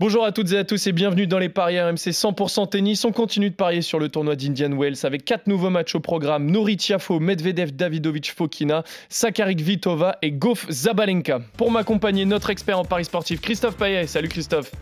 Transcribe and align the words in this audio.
Bonjour 0.00 0.24
à 0.24 0.32
toutes 0.32 0.52
et 0.52 0.58
à 0.58 0.64
tous 0.64 0.86
et 0.86 0.92
bienvenue 0.92 1.26
dans 1.26 1.38
les 1.38 1.48
paris 1.48 1.80
RMC 1.80 2.10
100% 2.10 2.68
tennis. 2.68 3.04
On 3.04 3.12
continue 3.12 3.50
de 3.50 3.54
parier 3.54 3.82
sur 3.82 4.00
le 4.00 4.08
tournoi 4.08 4.34
d'Indian 4.34 4.76
Wells 4.76 4.96
avec 5.04 5.24
quatre 5.24 5.46
nouveaux 5.46 5.70
matchs 5.70 5.94
au 5.94 6.00
programme. 6.00 6.50
Nori 6.50 6.76
Tiafo, 6.76 7.20
Medvedev, 7.20 7.72
Davidovic 7.72 8.32
Fokina, 8.32 8.82
Sakarik 9.08 9.60
Vitova 9.60 10.18
et 10.22 10.32
Goff 10.32 10.66
Zabalenka. 10.70 11.40
Pour 11.56 11.70
m'accompagner, 11.70 12.24
notre 12.24 12.50
expert 12.50 12.78
en 12.78 12.84
paris 12.84 13.04
sportif 13.04 13.40
Christophe 13.40 13.76
Payet. 13.76 14.06
Salut 14.06 14.28
Christophe. 14.28 14.72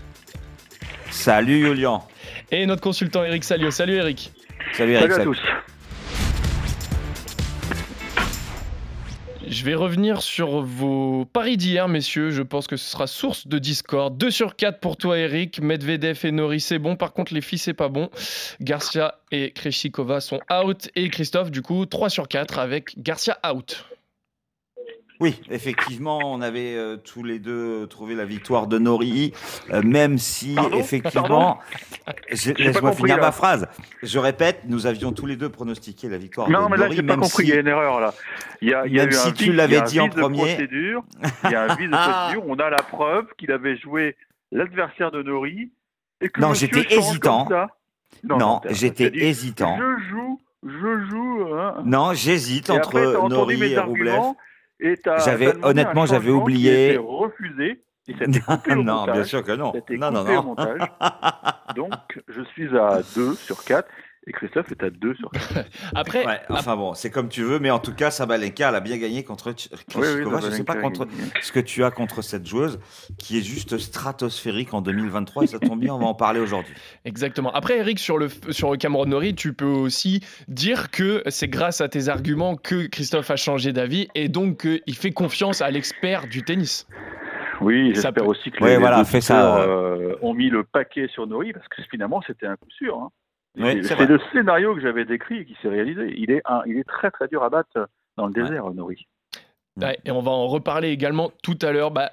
Salut 1.11 1.66
Julian. 1.66 2.06
Et 2.50 2.64
notre 2.64 2.83
consultant 2.83 3.22
Eric 3.24 3.45
Salio. 3.45 3.70
Salut 3.70 3.97
Eric. 3.97 4.33
Salut 4.72 4.92
Eric. 4.92 5.11
Salut 5.11 5.20
à 5.20 5.24
tous. 5.24 5.38
Je 9.50 9.64
vais 9.64 9.74
revenir 9.74 10.22
sur 10.22 10.62
vos 10.62 11.24
paris 11.24 11.56
d'hier, 11.56 11.88
messieurs. 11.88 12.30
Je 12.30 12.42
pense 12.42 12.68
que 12.68 12.77
ce 12.77 12.88
sera 12.88 13.08
source 13.08 13.48
de 13.48 13.58
discord. 13.58 14.16
2 14.16 14.30
sur 14.30 14.54
4 14.54 14.78
pour 14.78 14.96
toi, 14.96 15.18
Eric. 15.18 15.60
Medvedev 15.60 16.20
et 16.24 16.30
Nori, 16.30 16.60
c'est 16.60 16.78
bon. 16.78 16.95
Par 16.95 17.12
contre, 17.12 17.34
les 17.34 17.41
filles, 17.41 17.58
c'est 17.58 17.74
pas 17.74 17.88
bon. 17.88 18.10
Garcia 18.60 19.16
et 19.32 19.50
Kreshikova 19.50 20.20
sont 20.20 20.38
out. 20.52 20.88
Et 20.94 21.10
Christophe, 21.10 21.50
du 21.50 21.62
coup, 21.62 21.84
3 21.84 22.10
sur 22.10 22.28
4 22.28 22.60
avec 22.60 22.94
Garcia 23.02 23.41
out. 23.52 23.86
Oui, 25.20 25.41
effectivement, 25.51 26.19
on 26.24 26.41
avait 26.41 26.74
euh, 26.77 26.97
tous 26.97 27.23
les 27.23 27.38
deux 27.38 27.87
trouvé 27.88 28.15
la 28.15 28.24
victoire 28.24 28.66
de 28.66 28.78
Nori, 28.78 29.33
euh, 29.70 29.83
même 29.83 30.16
si 30.16 30.55
Pardon? 30.55 30.78
effectivement, 30.78 31.59
laisse-moi 32.59 32.92
finir 32.92 33.17
là. 33.17 33.22
ma 33.25 33.33
phrase. 33.33 33.69
Je 34.03 34.19
répète, 34.19 34.62
nous 34.67 34.86
avions 34.86 35.12
tous 35.12 35.27
les 35.27 35.36
deux 35.36 35.50
pronostiqué 35.50 36.09
la 36.09 36.17
victoire 36.19 36.48
Non, 36.48 36.64
de 36.67 36.70
mais 36.70 36.77
là, 36.78 36.84
Nori, 36.84 36.97
j'ai 36.97 37.03
pas 37.03 37.12
même 37.14 37.20
compris, 37.20 37.44
si- 37.44 37.50
il 37.50 37.55
y 37.55 37.56
a 37.59 37.61
une 37.61 37.69
erreur 37.69 38.00
là. 38.00 38.14
Il 38.62 38.70
y 38.70 38.75
a, 38.75 38.86
il 38.86 38.94
y 38.94 38.98
a 39.00 39.03
Même 39.05 39.11
eu 39.11 39.17
si 39.17 39.28
un 39.28 39.33
tu 39.33 39.53
l'avais 39.53 39.83
dit 39.83 40.00
en 40.00 40.09
premier. 40.09 40.39
procédure. 40.55 41.05
Il 41.44 41.50
y 41.50 41.55
a 41.55 41.62
un 41.64 41.75
vice 41.77 41.91
de 41.91 41.97
procédure. 41.97 42.42
On 42.48 42.55
a 42.59 42.70
la 42.70 42.83
preuve 42.83 43.27
qu'il 43.39 43.53
avait 43.53 43.77
joué 43.77 44.16
l'adversaire 44.53 45.11
de 45.11 45.22
Nori. 45.22 45.70
Et 46.22 46.28
que 46.31 46.41
Non, 46.41 46.55
j'étais 46.55 46.87
hésitant. 46.94 47.47
Non, 48.25 48.61
j'étais 48.70 49.11
hésitant. 49.14 49.78
Je 49.78 50.09
joue, 50.11 50.41
je 50.64 51.09
joue. 51.11 51.55
hein. 51.55 51.75
Non, 51.84 52.12
j'hésite 52.14 52.70
entre 52.70 52.98
après, 52.98 53.28
Nori 53.28 53.62
et 53.72 53.78
Roublev. 53.78 54.20
J'avais- 55.25 55.55
honnêtement, 55.64 56.06
j'avais 56.06 56.31
oublié. 56.31 56.97
refusé. 56.97 57.81
Et 58.09 58.12
ça 58.14 58.25
a 58.25 58.28
été 58.28 58.41
coupé 58.47 58.73
au 58.73 58.83
non, 58.83 58.95
montage. 59.00 59.14
bien 59.14 59.25
sûr 59.25 59.42
que 59.45 59.53
non. 59.53 59.70
Ça 59.72 59.77
a 59.77 59.81
été 59.81 59.97
Non, 59.98 60.11
non, 60.11 60.20
coupé 60.22 60.33
au 60.33 60.37
non. 60.37 60.42
montage. 60.42 60.81
Donc, 61.77 61.92
je 62.28 62.42
suis 62.42 62.77
à 62.77 63.00
2 63.14 63.34
sur 63.34 63.62
4 63.64 63.89
et 64.31 64.33
Christophe 64.33 64.70
est 64.73 64.83
à 64.83 64.91
2 64.91 65.14
sur 65.17 65.31
4. 65.31 65.64
Après, 65.95 66.25
Ouais, 66.25 66.41
enfin 66.48 66.77
bon, 66.77 66.95
c'est 66.95 67.11
comme 67.11 67.28
tu 67.28 67.42
veux, 67.42 67.59
mais 67.59 67.70
en 67.70 67.78
tout 67.81 67.92
cas, 67.92 68.11
Sabalenka, 68.11 68.69
elle 68.69 68.75
a 68.75 68.81
bien 68.81 68.97
gagné 68.97 69.25
contre 69.25 69.53
Krejcikova. 69.53 70.41
je 70.41 70.50
sais 70.50 70.64
pas 70.64 70.77
contre 70.77 71.06
ce 71.42 71.53
que 71.53 71.61
tu 71.61 71.84
as 71.84 71.91
contre 71.91 72.22
cette 72.22 72.47
joueuse 72.47 72.78
qui 73.19 73.39
est 73.39 73.42
juste 73.42 73.77
stratosphérique 73.78 74.72
en 74.75 74.81
2023 74.83 75.45
et 75.45 75.47
ça 75.48 75.59
tombe 75.59 75.81
bien, 75.81 75.95
on 75.95 75.98
va 75.98 76.06
en 76.06 76.14
parler 76.14 76.41
aujourd'hui. 76.41 76.75
Exactement. 77.05 77.53
Après, 77.53 77.78
Eric, 77.78 77.98
sur 77.98 78.19
le, 78.19 78.28
sur 78.50 78.70
le 78.70 78.77
Cameron 78.77 79.06
Norrie, 79.06 79.34
tu 79.34 79.53
peux 79.53 79.64
aussi 79.67 80.22
dire 80.48 80.91
que 80.91 81.22
c'est 81.28 81.48
grâce 81.48 81.81
à 81.81 81.89
tes 81.89 82.09
arguments 82.09 82.56
que 82.56 82.87
Christophe 82.87 83.31
a 83.31 83.37
changé 83.37 83.72
d'avis 83.72 84.09
et 84.15 84.28
donc 84.28 84.61
qu'il 84.84 84.94
fait 84.94 85.11
confiance 85.12 85.61
à 85.61 85.70
l'expert 85.70 86.27
du 86.28 86.42
tennis. 86.42 86.87
Oui, 87.61 87.89
Ça 87.94 88.03
j'espère 88.03 88.12
peut- 88.25 88.31
aussi 88.31 88.50
que 88.50 88.62
Ouais, 88.65 88.70
les 88.70 88.77
voilà, 88.78 89.00
auditeurs, 89.00 89.11
fais 89.12 89.20
ça. 89.20 89.59
euh, 89.62 90.15
ont 90.22 90.33
mis 90.33 90.48
le 90.48 90.65
paquet 90.65 91.09
sur 91.12 91.27
Nori 91.27 91.53
parce 91.53 91.69
que 91.69 91.83
finalement 91.91 92.22
c'était 92.27 92.47
un 92.47 92.56
coup 92.56 92.70
sûr. 92.70 92.97
hein. 92.97 93.11
Ouais, 93.59 93.83
c'est- 93.83 94.06
le 94.06 94.19
scénario 94.33 94.75
que 94.75 94.81
j'avais 94.81 95.05
décrit 95.05 95.39
et 95.39 95.45
qui 95.45 95.56
s'est 95.61 95.69
réalisé. 95.69 96.15
Il 96.17 96.31
est, 96.31 96.43
un, 96.45 96.62
il 96.66 96.78
est 96.78 96.84
très 96.88 97.11
très 97.11 97.27
dur 97.28 97.43
à 97.43 97.50
battre 97.50 97.88
dans 98.16 98.27
le 98.27 98.33
désert, 98.33 98.71
Nori. 98.72 99.06
Et 100.04 100.10
on 100.10 100.20
va 100.20 100.31
en 100.31 100.47
reparler 100.47 100.91
également 100.91 101.31
tout 101.42 101.58
à 101.62 101.72
l'heure. 101.72 101.91
Bah, 101.91 102.10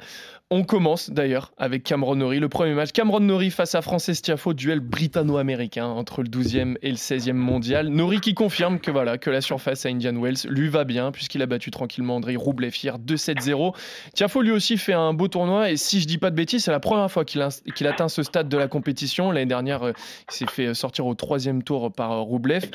on 0.50 0.64
commence 0.64 1.10
d'ailleurs 1.10 1.52
avec 1.58 1.84
Cameron 1.84 2.16
Norrie. 2.16 2.40
Le 2.40 2.48
premier 2.48 2.74
match, 2.74 2.94
Cameron 2.94 3.20
Norrie 3.20 3.52
face 3.52 3.76
à 3.76 3.82
Frances 3.82 4.22
Tiafo, 4.22 4.54
duel 4.54 4.80
britanno-américain 4.80 5.88
entre 5.88 6.22
le 6.22 6.30
12e 6.30 6.78
et 6.82 6.90
le 6.90 6.96
16e 6.96 7.34
mondial. 7.34 7.90
Norrie 7.90 8.22
qui 8.22 8.34
confirme 8.34 8.80
que 8.80 8.90
voilà 8.90 9.18
que 9.18 9.30
la 9.30 9.42
surface 9.42 9.86
à 9.86 9.90
Indian 9.90 10.16
Wells 10.16 10.48
lui 10.48 10.70
va 10.70 10.86
bien 10.86 11.12
puisqu'il 11.12 11.42
a 11.42 11.48
battu 11.48 11.70
tranquillement 11.70 12.16
Andrei 12.16 12.38
Roublev 12.38 12.74
hier 12.82 12.98
2-7-0. 12.98 13.76
Tiafo 14.14 14.42
lui 14.42 14.52
aussi 14.52 14.78
fait 14.78 14.94
un 14.94 15.14
beau 15.14 15.28
tournoi 15.28 15.70
et 15.70 15.76
si 15.76 16.00
je 16.00 16.08
dis 16.08 16.18
pas 16.18 16.30
de 16.30 16.36
bêtises, 16.36 16.64
c'est 16.64 16.72
la 16.72 16.80
première 16.80 17.12
fois 17.12 17.26
qu'il 17.26 17.42
atteint 17.42 18.08
ce 18.08 18.24
stade 18.24 18.48
de 18.48 18.58
la 18.58 18.70
compétition. 18.70 19.32
L'année 19.32 19.48
dernière, 19.48 19.84
euh, 19.84 19.92
il 20.30 20.34
s'est 20.34 20.46
fait 20.48 20.74
sortir 20.74 21.08
au 21.08 21.16
troisième 21.16 21.62
tour 21.62 21.92
par 21.92 22.14
euh, 22.14 22.22
Roublev. 22.22 22.70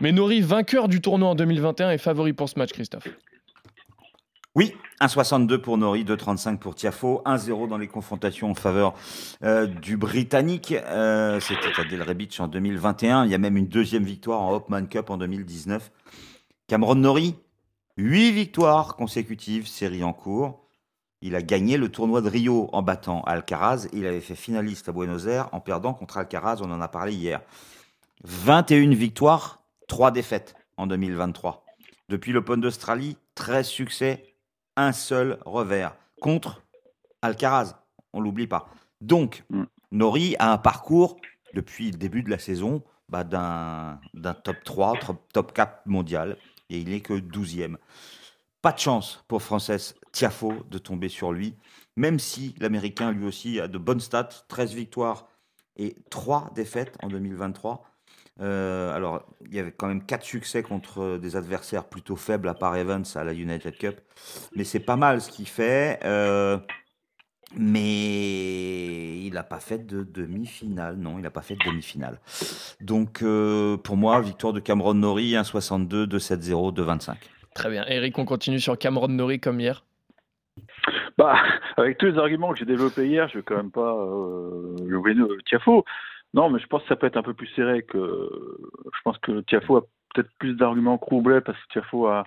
Mais 0.00 0.12
Norrie, 0.12 0.42
vainqueur 0.42 0.86
du 0.86 1.00
tournoi 1.00 1.30
en 1.30 1.34
2021, 1.34 1.90
est 1.90 1.98
favori 1.98 2.34
pour 2.34 2.48
ce 2.48 2.56
match, 2.56 2.70
Christophe. 2.70 3.08
Oui, 4.56 4.74
1,62 5.02 5.58
pour 5.58 5.76
Nori, 5.76 6.02
2,35 6.04 6.56
pour 6.56 6.74
Tiafo, 6.74 7.20
1-0 7.26 7.68
dans 7.68 7.76
les 7.76 7.88
confrontations 7.88 8.50
en 8.50 8.54
faveur 8.54 8.94
euh, 9.44 9.66
du 9.66 9.98
Britannique. 9.98 10.72
Euh, 10.72 11.38
C'était 11.40 11.78
à 11.78 11.84
Del 11.84 12.02
Rebic 12.02 12.40
en 12.40 12.48
2021. 12.48 13.26
Il 13.26 13.30
y 13.30 13.34
a 13.34 13.38
même 13.38 13.58
une 13.58 13.68
deuxième 13.68 14.04
victoire 14.04 14.40
en 14.40 14.54
Hopman 14.54 14.88
Cup 14.88 15.10
en 15.10 15.18
2019. 15.18 15.92
Cameron 16.68 16.94
Nori, 16.94 17.34
8 17.98 18.32
victoires 18.32 18.96
consécutives, 18.96 19.66
série 19.66 20.02
en 20.02 20.14
cours. 20.14 20.66
Il 21.20 21.36
a 21.36 21.42
gagné 21.42 21.76
le 21.76 21.90
tournoi 21.90 22.22
de 22.22 22.30
Rio 22.30 22.70
en 22.72 22.80
battant 22.80 23.20
Alcaraz. 23.24 23.88
Il 23.92 24.06
avait 24.06 24.22
fait 24.22 24.36
finaliste 24.36 24.88
à 24.88 24.92
Buenos 24.92 25.26
Aires 25.26 25.50
en 25.52 25.60
perdant 25.60 25.92
contre 25.92 26.16
Alcaraz. 26.16 26.62
On 26.62 26.70
en 26.70 26.80
a 26.80 26.88
parlé 26.88 27.12
hier. 27.12 27.42
21 28.24 28.94
victoires, 28.94 29.66
3 29.88 30.12
défaites 30.12 30.54
en 30.78 30.86
2023. 30.86 31.66
Depuis 32.08 32.32
l'Open 32.32 32.58
d'Australie, 32.58 33.18
13 33.34 33.66
succès, 33.66 34.35
un 34.76 34.92
seul 34.92 35.38
revers 35.44 35.96
contre 36.20 36.62
Alcaraz. 37.22 37.82
On 38.12 38.20
l'oublie 38.20 38.46
pas. 38.46 38.68
Donc, 39.00 39.44
Mm. 39.50 39.64
Nori 39.92 40.36
a 40.38 40.52
un 40.52 40.58
parcours 40.58 41.16
depuis 41.54 41.90
le 41.90 41.96
début 41.96 42.22
de 42.22 42.30
la 42.30 42.38
saison 42.38 42.82
bah, 43.08 43.24
d'un 43.24 44.00
top 44.44 44.56
3, 44.64 44.98
top, 44.98 45.32
top 45.32 45.52
4 45.52 45.86
mondial. 45.86 46.36
Et 46.68 46.78
il 46.78 46.90
n'est 46.90 47.00
que 47.00 47.14
12e. 47.14 47.76
Pas 48.62 48.72
de 48.72 48.78
chance 48.78 49.24
pour 49.28 49.42
Frances 49.42 49.94
Tiafo 50.12 50.52
de 50.70 50.78
tomber 50.78 51.08
sur 51.08 51.32
lui, 51.32 51.54
même 51.96 52.18
si 52.18 52.54
l'Américain 52.58 53.12
lui 53.12 53.24
aussi 53.24 53.60
a 53.60 53.68
de 53.68 53.78
bonnes 53.78 54.00
stats, 54.00 54.28
13 54.48 54.74
victoires 54.74 55.28
et 55.76 55.96
3 56.10 56.50
défaites 56.54 56.96
en 57.02 57.08
2023. 57.08 57.84
Euh, 58.40 58.94
alors, 58.94 59.24
il 59.46 59.54
y 59.54 59.58
avait 59.58 59.72
quand 59.72 59.86
même 59.86 60.04
4 60.04 60.22
succès 60.22 60.62
contre 60.62 61.18
des 61.18 61.36
adversaires 61.36 61.84
plutôt 61.84 62.16
faibles, 62.16 62.48
à 62.48 62.54
part 62.54 62.76
Evans 62.76 63.04
à 63.14 63.24
la 63.24 63.32
United 63.32 63.76
Cup. 63.78 64.00
Mais 64.54 64.64
c'est 64.64 64.80
pas 64.80 64.96
mal 64.96 65.20
ce 65.20 65.30
qu'il 65.30 65.48
fait. 65.48 65.98
euh, 66.04 66.58
mais 67.54 69.18
il 69.24 69.32
n'a 69.32 69.44
pas 69.44 69.60
fait 69.60 69.78
de 69.78 70.02
demi-finale. 70.02 70.96
Non, 70.96 71.18
il 71.18 71.22
n'a 71.22 71.30
pas 71.30 71.42
fait 71.42 71.54
de 71.54 71.64
demi-finale. 71.64 72.18
Donc, 72.80 73.22
euh, 73.22 73.76
pour 73.76 73.96
moi, 73.96 74.20
victoire 74.20 74.52
de 74.52 74.60
Cameron 74.60 74.94
Norrie, 74.94 75.32
1,62, 75.34 76.06
2,70, 76.06 76.74
2,25. 76.74 77.14
Très 77.54 77.70
bien. 77.70 77.84
Eric, 77.86 78.18
on 78.18 78.24
continue 78.24 78.60
sur 78.60 78.76
Cameron 78.76 79.08
Norrie 79.08 79.40
comme 79.40 79.60
hier. 79.60 79.84
Bah, 81.16 81.36
avec 81.76 81.96
tous 81.98 82.06
les 82.06 82.18
arguments 82.18 82.52
que 82.52 82.58
j'ai 82.58 82.66
développés 82.66 83.08
hier, 83.08 83.28
je 83.28 83.38
vais 83.38 83.44
quand 83.44 83.56
même 83.56 83.70
pas 83.70 83.94
euh, 83.94 84.76
jouer 84.88 85.14
euh, 85.14 85.38
Tiafo. 85.46 85.84
Non, 86.34 86.50
mais 86.50 86.58
je 86.58 86.66
pense 86.66 86.82
que 86.82 86.88
ça 86.88 86.96
peut 86.96 87.06
être 87.06 87.16
un 87.16 87.22
peu 87.22 87.34
plus 87.34 87.48
serré 87.48 87.82
que. 87.82 88.28
Je 88.94 89.00
pense 89.04 89.18
que 89.18 89.40
Tiafo 89.42 89.76
a 89.76 89.82
peut-être 90.14 90.30
plus 90.38 90.54
d'arguments 90.54 90.98
que 90.98 91.06
Roublet 91.06 91.40
parce 91.40 91.58
que 91.64 91.72
Tiafo 91.72 92.06
a, 92.06 92.24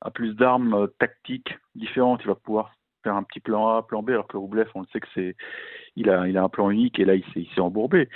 a 0.00 0.10
plus 0.10 0.34
d'armes 0.34 0.74
euh, 0.74 0.86
tactiques 0.98 1.56
différentes. 1.74 2.20
Il 2.24 2.28
va 2.28 2.34
pouvoir 2.34 2.72
faire 3.04 3.14
un 3.14 3.22
petit 3.22 3.40
plan 3.40 3.68
A, 3.68 3.82
plan 3.86 4.02
B, 4.02 4.10
alors 4.10 4.26
que 4.26 4.36
Roublev, 4.38 4.68
on 4.74 4.80
le 4.80 4.86
sait 4.92 4.98
que 5.00 5.06
c'est. 5.14 5.36
Il 5.94 6.08
a, 6.10 6.26
il 6.26 6.36
a 6.38 6.42
un 6.42 6.48
plan 6.48 6.70
unique 6.70 6.98
et 6.98 7.04
là, 7.04 7.14
il 7.14 7.22
s'est, 7.26 7.42
il 7.42 7.48
s'est 7.54 7.60
embourbé. 7.60 8.08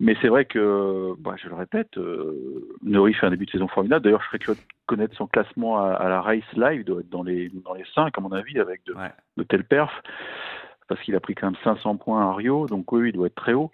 Mais 0.00 0.16
c'est 0.22 0.28
vrai 0.28 0.44
que, 0.44 1.12
bah, 1.18 1.34
je 1.36 1.48
le 1.48 1.56
répète, 1.56 1.98
euh, 1.98 2.68
Nori 2.82 3.12
fait 3.14 3.26
un 3.26 3.30
début 3.30 3.46
de 3.46 3.50
saison 3.50 3.66
formidable. 3.68 4.04
D'ailleurs, 4.04 4.22
je 4.22 4.28
serais 4.28 4.38
curieux 4.38 4.58
de 4.60 4.66
connaître 4.86 5.14
son 5.16 5.26
classement 5.26 5.78
à, 5.82 5.88
à 5.92 6.08
la 6.08 6.20
Race 6.22 6.44
Live. 6.54 6.80
Il 6.80 6.84
doit 6.84 7.00
être 7.00 7.10
dans 7.10 7.24
les, 7.24 7.48
dans 7.64 7.74
les 7.74 7.84
5, 7.94 8.16
à 8.16 8.20
mon 8.20 8.30
avis, 8.32 8.58
avec 8.60 8.84
de, 8.86 8.94
Ouais. 8.94 9.10
de 9.36 9.42
telles 9.42 9.64
perfs, 9.64 10.00
parce 10.86 11.00
qu'il 11.02 11.16
a 11.16 11.20
pris 11.20 11.34
quand 11.34 11.48
même 11.48 11.60
500 11.64 11.96
points 11.96 12.30
à 12.30 12.32
Rio, 12.32 12.66
donc 12.66 12.90
oui, 12.92 13.08
il 13.08 13.12
doit 13.12 13.26
être 13.26 13.34
très 13.34 13.54
haut. 13.54 13.72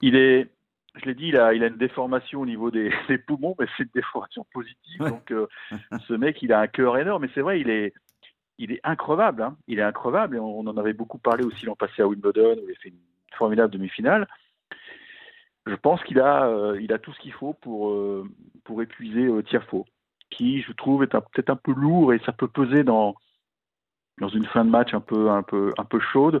Il 0.00 0.16
est, 0.16 0.50
je 0.96 1.04
l'ai 1.06 1.14
dit, 1.14 1.28
il 1.28 1.36
a, 1.36 1.54
il 1.54 1.62
a 1.64 1.68
une 1.68 1.76
déformation 1.76 2.40
au 2.40 2.46
niveau 2.46 2.70
des, 2.70 2.90
des 3.08 3.18
poumons, 3.18 3.54
mais 3.58 3.66
c'est 3.76 3.84
une 3.84 3.90
déformation 3.94 4.46
positive. 4.52 5.00
Ouais. 5.00 5.10
Donc 5.10 5.30
euh, 5.30 5.46
ce 6.08 6.14
mec, 6.14 6.42
il 6.42 6.52
a 6.52 6.60
un 6.60 6.66
cœur 6.66 6.98
énorme, 6.98 7.22
mais 7.22 7.30
c'est 7.34 7.40
vrai, 7.40 7.60
il 7.60 7.70
est, 7.70 7.94
il 8.58 8.72
est 8.72 8.80
increvable. 8.84 9.42
hein. 9.42 9.56
Il 9.66 9.78
est 9.78 9.82
increvable, 9.82 10.36
et 10.36 10.38
on, 10.38 10.60
on 10.60 10.66
en 10.66 10.76
avait 10.76 10.92
beaucoup 10.92 11.18
parlé 11.18 11.44
aussi 11.44 11.66
l'an 11.66 11.76
passé 11.76 12.02
à 12.02 12.06
Wimbledon, 12.06 12.56
où 12.62 12.68
il 12.68 12.72
a 12.72 12.80
fait 12.80 12.88
une 12.90 12.98
formidable 13.36 13.72
demi-finale. 13.72 14.28
Je 15.66 15.74
pense 15.76 16.02
qu'il 16.02 16.18
a, 16.18 16.46
euh, 16.46 16.80
il 16.80 16.92
a 16.92 16.98
tout 16.98 17.12
ce 17.12 17.20
qu'il 17.20 17.32
faut 17.32 17.54
pour, 17.54 17.90
euh, 17.90 18.28
pour 18.64 18.82
épuiser 18.82 19.28
Tiafo, 19.44 19.86
qui, 20.28 20.60
je 20.62 20.72
trouve, 20.72 21.04
est 21.04 21.06
peut-être 21.06 21.50
un 21.50 21.56
peu 21.56 21.72
lourd 21.72 22.12
et 22.12 22.18
ça 22.26 22.32
peut 22.32 22.48
peser 22.48 22.82
dans, 22.82 23.14
dans 24.18 24.28
une 24.28 24.46
fin 24.46 24.64
de 24.64 24.70
match 24.70 24.92
un 24.92 25.00
peu, 25.00 25.30
un 25.30 25.42
peu, 25.42 25.72
un 25.78 25.84
peu 25.84 26.00
chaude. 26.00 26.40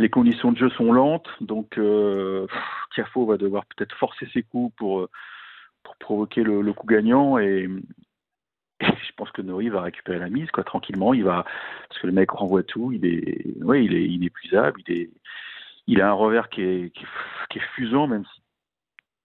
Les 0.00 0.08
conditions 0.08 0.50
de 0.50 0.56
jeu 0.56 0.70
sont 0.70 0.92
lentes, 0.92 1.28
donc 1.42 1.76
euh, 1.76 2.46
Tiafo 2.94 3.26
va 3.26 3.36
devoir 3.36 3.66
peut-être 3.66 3.94
forcer 3.96 4.26
ses 4.32 4.42
coups 4.42 4.74
pour, 4.76 5.06
pour 5.82 5.96
provoquer 5.96 6.42
le, 6.42 6.72
coup 6.72 6.86
gagnant 6.86 7.38
et, 7.38 7.68
je 8.80 9.12
pense 9.16 9.30
que 9.32 9.42
Nori 9.42 9.68
va 9.68 9.82
récupérer 9.82 10.18
la 10.18 10.30
mise, 10.30 10.50
quoi, 10.50 10.64
tranquillement. 10.64 11.12
Il 11.12 11.24
va, 11.24 11.44
parce 11.88 12.00
que 12.00 12.06
le 12.06 12.14
mec 12.14 12.30
renvoie 12.30 12.62
tout. 12.62 12.92
Il 12.92 13.04
est, 13.04 13.62
ouais, 13.62 13.84
il 13.84 13.94
est 13.94 14.06
inépuisable. 14.06 14.80
Il 14.88 14.94
est, 14.94 15.10
il 15.86 16.00
a 16.00 16.08
un 16.08 16.14
revers 16.14 16.48
qui 16.48 16.62
est, 16.62 16.90
qui 16.94 17.04
est, 17.04 17.08
qui 17.50 17.58
est 17.58 17.68
fusant, 17.74 18.06
même 18.06 18.24
si 18.24 18.39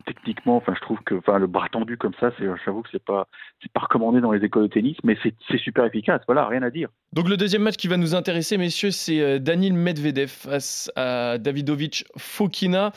techniquement, 0.05 0.57
enfin, 0.57 0.73
je 0.75 0.81
trouve 0.81 0.99
que, 1.05 1.15
enfin, 1.15 1.39
le 1.39 1.47
bras 1.47 1.67
tendu 1.69 1.97
comme 1.97 2.13
ça, 2.19 2.31
c'est, 2.37 2.45
j'avoue 2.65 2.81
que 2.81 2.89
c'est 2.91 3.03
pas, 3.03 3.27
pas 3.73 3.81
recommandé 3.81 4.21
dans 4.21 4.31
les 4.31 4.43
écoles 4.43 4.63
de 4.63 4.67
tennis, 4.67 4.97
mais 5.03 5.17
c'est, 5.23 5.33
super 5.57 5.85
efficace. 5.85 6.21
Voilà, 6.27 6.47
rien 6.47 6.63
à 6.63 6.69
dire. 6.69 6.89
Donc 7.13 7.29
le 7.29 7.37
deuxième 7.37 7.63
match 7.63 7.75
qui 7.75 7.87
va 7.87 7.97
nous 7.97 8.13
intéresser, 8.13 8.57
messieurs, 8.57 8.91
c'est 8.91 9.19
euh, 9.19 9.39
Danil 9.39 9.73
Medvedev 9.73 10.27
face 10.27 10.91
à 10.95 11.37
Davidovic 11.37 12.05
Fokina. 12.17 12.91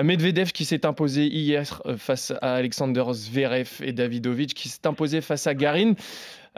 Medvedev 0.00 0.52
qui 0.52 0.64
s'est 0.64 0.86
imposé 0.86 1.26
hier 1.26 1.82
euh, 1.86 1.96
face 1.96 2.32
à 2.40 2.54
Alexander 2.54 3.04
Zverev 3.12 3.80
et 3.82 3.92
Davidovic 3.92 4.54
qui 4.54 4.68
s'est 4.68 4.86
imposé 4.86 5.20
face 5.20 5.46
à 5.46 5.54
Garin. 5.54 5.94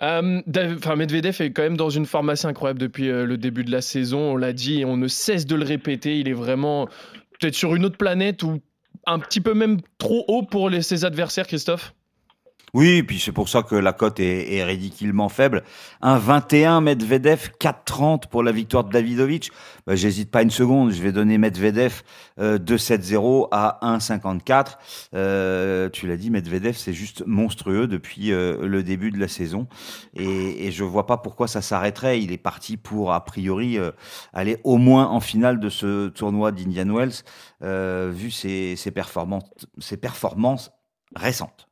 Euh, 0.02 0.42
enfin, 0.76 0.96
Medvedev 0.96 1.40
est 1.40 1.52
quand 1.52 1.62
même 1.62 1.76
dans 1.76 1.90
une 1.90 2.06
forme 2.06 2.30
incroyable 2.30 2.78
depuis 2.78 3.08
euh, 3.08 3.24
le 3.24 3.38
début 3.38 3.64
de 3.64 3.70
la 3.70 3.80
saison. 3.80 4.32
On 4.32 4.36
l'a 4.36 4.52
dit 4.52 4.80
et 4.80 4.84
on 4.84 4.96
ne 4.96 5.08
cesse 5.08 5.46
de 5.46 5.56
le 5.56 5.64
répéter. 5.64 6.18
Il 6.18 6.28
est 6.28 6.34
vraiment 6.34 6.86
peut-être 7.38 7.54
sur 7.54 7.74
une 7.74 7.84
autre 7.84 7.96
planète 7.96 8.42
ou 8.42 8.60
un 9.06 9.18
petit 9.18 9.40
peu 9.40 9.54
même 9.54 9.80
trop 9.98 10.24
haut 10.28 10.42
pour 10.42 10.70
les, 10.70 10.82
ses 10.82 11.04
adversaires, 11.04 11.46
Christophe 11.46 11.94
oui, 12.74 12.96
et 12.96 13.02
puis 13.02 13.18
c'est 13.18 13.32
pour 13.32 13.48
ça 13.48 13.62
que 13.62 13.74
la 13.74 13.92
cote 13.92 14.20
est, 14.20 14.64
ridiculement 14.64 15.28
faible. 15.28 15.62
Un 16.02 16.18
21 16.18 16.80
Medvedev, 16.80 17.50
4,30 17.60 18.28
pour 18.28 18.42
la 18.42 18.52
victoire 18.52 18.84
de 18.84 18.90
Davidovic. 18.90 19.50
Bah, 19.86 19.96
J'hésite 19.96 20.30
pas 20.30 20.42
une 20.42 20.50
seconde, 20.50 20.90
je 20.90 21.00
vais 21.00 21.12
donner 21.12 21.38
Medvedev 21.38 22.02
euh, 22.38 22.58
2,70 22.58 23.48
à 23.52 23.78
1,54. 23.82 24.76
Euh, 25.14 25.88
tu 25.90 26.06
l'as 26.06 26.16
dit, 26.16 26.30
Medvedev, 26.30 26.74
c'est 26.74 26.92
juste 26.92 27.22
monstrueux 27.26 27.86
depuis 27.86 28.32
euh, 28.32 28.66
le 28.66 28.82
début 28.82 29.10
de 29.10 29.18
la 29.18 29.28
saison. 29.28 29.68
Et, 30.14 30.66
et 30.66 30.72
je 30.72 30.84
vois 30.84 31.06
pas 31.06 31.16
pourquoi 31.16 31.48
ça 31.48 31.62
s'arrêterait. 31.62 32.20
Il 32.20 32.32
est 32.32 32.38
parti 32.38 32.76
pour, 32.76 33.12
a 33.12 33.24
priori, 33.24 33.78
euh, 33.78 33.92
aller 34.32 34.58
au 34.64 34.76
moins 34.76 35.06
en 35.06 35.20
finale 35.20 35.60
de 35.60 35.68
ce 35.68 36.08
tournoi 36.08 36.52
d'Indian 36.52 36.94
Wells, 36.94 37.22
euh, 37.62 38.10
vu 38.12 38.30
ses 38.30 38.76
performances 38.92 40.70
récentes. 41.14 41.65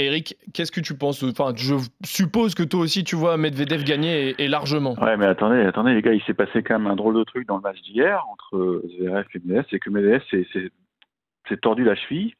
Eric, 0.00 0.36
qu'est-ce 0.52 0.72
que 0.72 0.80
tu 0.80 0.94
penses 0.96 1.22
Enfin, 1.22 1.52
je 1.56 1.76
suppose 2.04 2.54
que 2.54 2.62
toi 2.62 2.80
aussi 2.80 3.04
tu 3.04 3.16
vois 3.16 3.36
Medvedev 3.36 3.84
gagner 3.84 4.30
et, 4.30 4.44
et 4.44 4.48
largement. 4.48 4.94
Ouais, 5.00 5.16
mais 5.16 5.26
attendez, 5.26 5.60
attendez 5.62 5.94
les 5.94 6.02
gars, 6.02 6.12
il 6.12 6.22
s'est 6.22 6.34
passé 6.34 6.62
quand 6.62 6.78
même 6.78 6.90
un 6.90 6.96
drôle 6.96 7.16
de 7.16 7.24
truc 7.24 7.46
dans 7.46 7.56
le 7.56 7.62
match 7.62 7.80
d'hier 7.82 8.24
entre 8.30 8.82
Zverev 8.96 9.26
et 9.34 9.38
Medvedev, 9.38 9.64
c'est 9.70 9.78
que 9.78 9.90
Medvedev 9.90 10.22
s'est 10.30 11.56
tordu 11.58 11.84
la 11.84 11.94
cheville. 11.94 12.34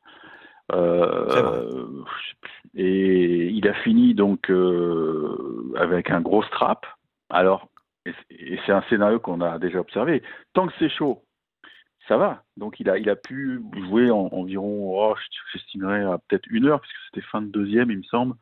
Euh, 0.72 2.04
et 2.74 3.46
il 3.48 3.66
a 3.68 3.74
fini 3.82 4.14
donc 4.14 4.50
euh, 4.50 5.72
avec 5.76 6.10
un 6.10 6.20
gros 6.20 6.42
strap. 6.44 6.86
Alors, 7.28 7.68
et 8.06 8.58
c'est 8.64 8.72
un 8.72 8.82
scénario 8.88 9.18
qu'on 9.20 9.40
a 9.40 9.58
déjà 9.58 9.80
observé. 9.80 10.22
Tant 10.52 10.66
que 10.66 10.72
c'est 10.78 10.88
chaud, 10.88 11.22
ça 12.10 12.16
va. 12.16 12.42
Donc 12.56 12.80
il 12.80 12.90
a, 12.90 12.98
il 12.98 13.08
a 13.08 13.14
pu 13.14 13.62
jouer 13.86 14.10
en, 14.10 14.28
environ, 14.32 14.90
oh, 14.98 15.14
j'estimerais 15.52 16.02
à 16.02 16.18
peut-être 16.18 16.46
une 16.50 16.66
heure, 16.66 16.80
puisque 16.80 16.96
c'était 17.06 17.26
fin 17.28 17.40
de 17.40 17.46
deuxième, 17.46 17.92
il 17.92 17.98
me 17.98 18.02
semble. 18.02 18.34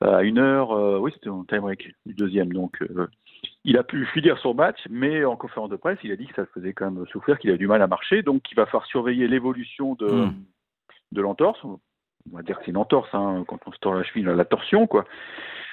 À 0.00 0.22
une 0.22 0.38
heure, 0.38 0.70
euh, 0.70 0.98
oui, 0.98 1.10
c'était 1.12 1.28
en 1.28 1.42
time 1.42 1.62
break 1.62 1.92
du 2.06 2.14
deuxième. 2.14 2.52
Donc 2.52 2.80
euh, 2.82 3.08
il 3.64 3.76
a 3.78 3.82
pu 3.82 4.06
finir 4.06 4.38
son 4.38 4.54
match, 4.54 4.78
mais 4.88 5.24
en 5.24 5.34
conférence 5.34 5.70
de 5.70 5.76
presse, 5.76 5.98
il 6.04 6.12
a 6.12 6.16
dit 6.16 6.28
que 6.28 6.34
ça 6.36 6.42
le 6.42 6.48
faisait 6.54 6.72
quand 6.72 6.88
même 6.88 7.04
souffrir, 7.08 7.36
qu'il 7.40 7.50
a 7.50 7.56
du 7.56 7.66
mal 7.66 7.82
à 7.82 7.88
marcher. 7.88 8.22
Donc 8.22 8.48
il 8.52 8.54
va 8.54 8.66
falloir 8.66 8.86
surveiller 8.86 9.26
l'évolution 9.26 9.94
de, 9.94 10.06
mmh. 10.06 10.34
de 11.10 11.20
l'entorse. 11.20 11.58
On 11.64 11.80
va 12.32 12.42
dire 12.42 12.58
que 12.58 12.64
c'est 12.64 12.70
une 12.70 12.76
entorse, 12.76 13.12
hein, 13.12 13.44
quand 13.48 13.58
on 13.66 13.72
se 13.72 13.78
tord 13.78 13.94
la 13.94 14.04
cheville, 14.04 14.24
la 14.24 14.44
torsion, 14.44 14.86
quoi. 14.86 15.04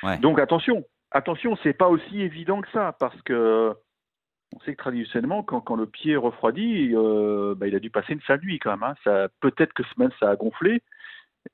Ouais. 0.01 0.17
Donc 0.17 0.39
attention, 0.39 0.85
attention, 1.11 1.55
c'est 1.61 1.73
pas 1.73 1.87
aussi 1.87 2.19
évident 2.19 2.61
que 2.61 2.71
ça, 2.71 2.95
parce 2.99 3.21
que 3.21 3.75
on 4.53 4.59
sait 4.61 4.73
que 4.73 4.81
traditionnellement, 4.81 5.43
quand, 5.43 5.61
quand 5.61 5.75
le 5.75 5.85
pied 5.85 6.15
refroidit, 6.15 6.91
euh, 6.93 7.55
bah, 7.55 7.67
il 7.67 7.75
a 7.75 7.79
dû 7.79 7.89
passer 7.89 8.13
une 8.13 8.21
sale 8.21 8.41
nuit 8.41 8.59
quand 8.59 8.71
même. 8.71 8.83
Hein. 8.83 8.95
Ça, 9.03 9.27
peut-être 9.39 9.73
que 9.73 9.83
même 9.97 10.11
ça 10.19 10.29
a 10.29 10.35
gonflé. 10.35 10.81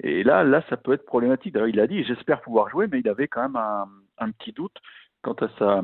Et 0.03 0.23
là, 0.23 0.43
là, 0.43 0.63
ça 0.69 0.77
peut 0.77 0.93
être 0.93 1.05
problématique. 1.05 1.53
D'ailleurs, 1.53 1.69
il 1.69 1.79
a 1.79 1.87
dit, 1.87 2.03
j'espère 2.03 2.41
pouvoir 2.41 2.69
jouer, 2.69 2.87
mais 2.91 2.99
il 2.99 3.07
avait 3.07 3.27
quand 3.27 3.41
même 3.43 3.55
un, 3.55 3.87
un 4.17 4.31
petit 4.31 4.51
doute 4.51 4.75
quant 5.21 5.33
à 5.33 5.47
sa 5.59 5.81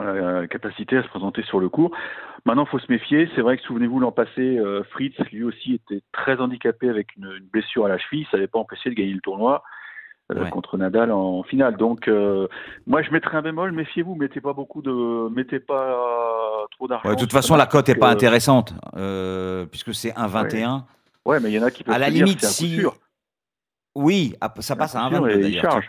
euh, 0.00 0.46
capacité 0.48 0.96
à 0.96 1.02
se 1.02 1.08
présenter 1.08 1.42
sur 1.42 1.60
le 1.60 1.68
cours. 1.68 1.96
Maintenant, 2.44 2.64
il 2.64 2.70
faut 2.70 2.78
se 2.78 2.90
méfier. 2.90 3.30
C'est 3.34 3.42
vrai 3.42 3.56
que 3.56 3.62
souvenez-vous 3.62 4.00
l'an 4.00 4.12
passé, 4.12 4.58
euh, 4.58 4.82
Fritz, 4.90 5.16
lui 5.30 5.44
aussi, 5.44 5.74
était 5.74 6.02
très 6.12 6.40
handicapé 6.40 6.88
avec 6.88 7.14
une, 7.16 7.32
une 7.38 7.46
blessure 7.46 7.84
à 7.86 7.88
la 7.88 7.98
cheville. 7.98 8.26
Ça 8.30 8.36
n'avait 8.36 8.48
pas 8.48 8.58
empêché 8.58 8.90
de 8.90 8.94
gagner 8.94 9.12
le 9.12 9.20
tournoi. 9.20 9.62
Euh, 10.32 10.44
ouais. 10.44 10.50
contre 10.50 10.78
Nadal 10.78 11.12
en 11.12 11.42
finale. 11.42 11.76
Donc, 11.76 12.08
euh, 12.08 12.48
moi, 12.86 13.02
je 13.02 13.10
mettrais 13.10 13.36
un 13.36 13.42
bémol. 13.42 13.72
Méfiez-vous, 13.72 14.14
mettez 14.14 14.40
pas 14.40 14.54
beaucoup 14.54 14.80
de, 14.80 15.28
mettez 15.28 15.60
pas 15.60 16.66
trop 16.70 16.88
d'argent. 16.88 17.10
Ouais, 17.10 17.14
de 17.14 17.20
toute 17.20 17.32
façon, 17.32 17.56
la 17.56 17.66
cote 17.66 17.90
est 17.90 17.94
pas 17.94 18.08
intéressante 18.08 18.72
euh, 18.96 19.66
puisque 19.66 19.94
c'est 19.94 20.12
1,21. 20.12 20.56
Ouais. 20.56 20.80
ouais, 21.26 21.40
mais 21.40 21.50
il 21.50 21.54
y 21.54 21.58
en 21.58 21.62
a 21.62 21.70
qui 21.70 21.84
peuvent 21.84 21.94
à 21.94 21.98
la 21.98 22.08
limite 22.08 22.42
si. 22.42 22.80
Oui, 23.94 24.34
ça 24.60 24.76
passe 24.76 24.96
à 24.96 25.10
1,22 25.10 25.40
d'ailleurs. 25.40 25.80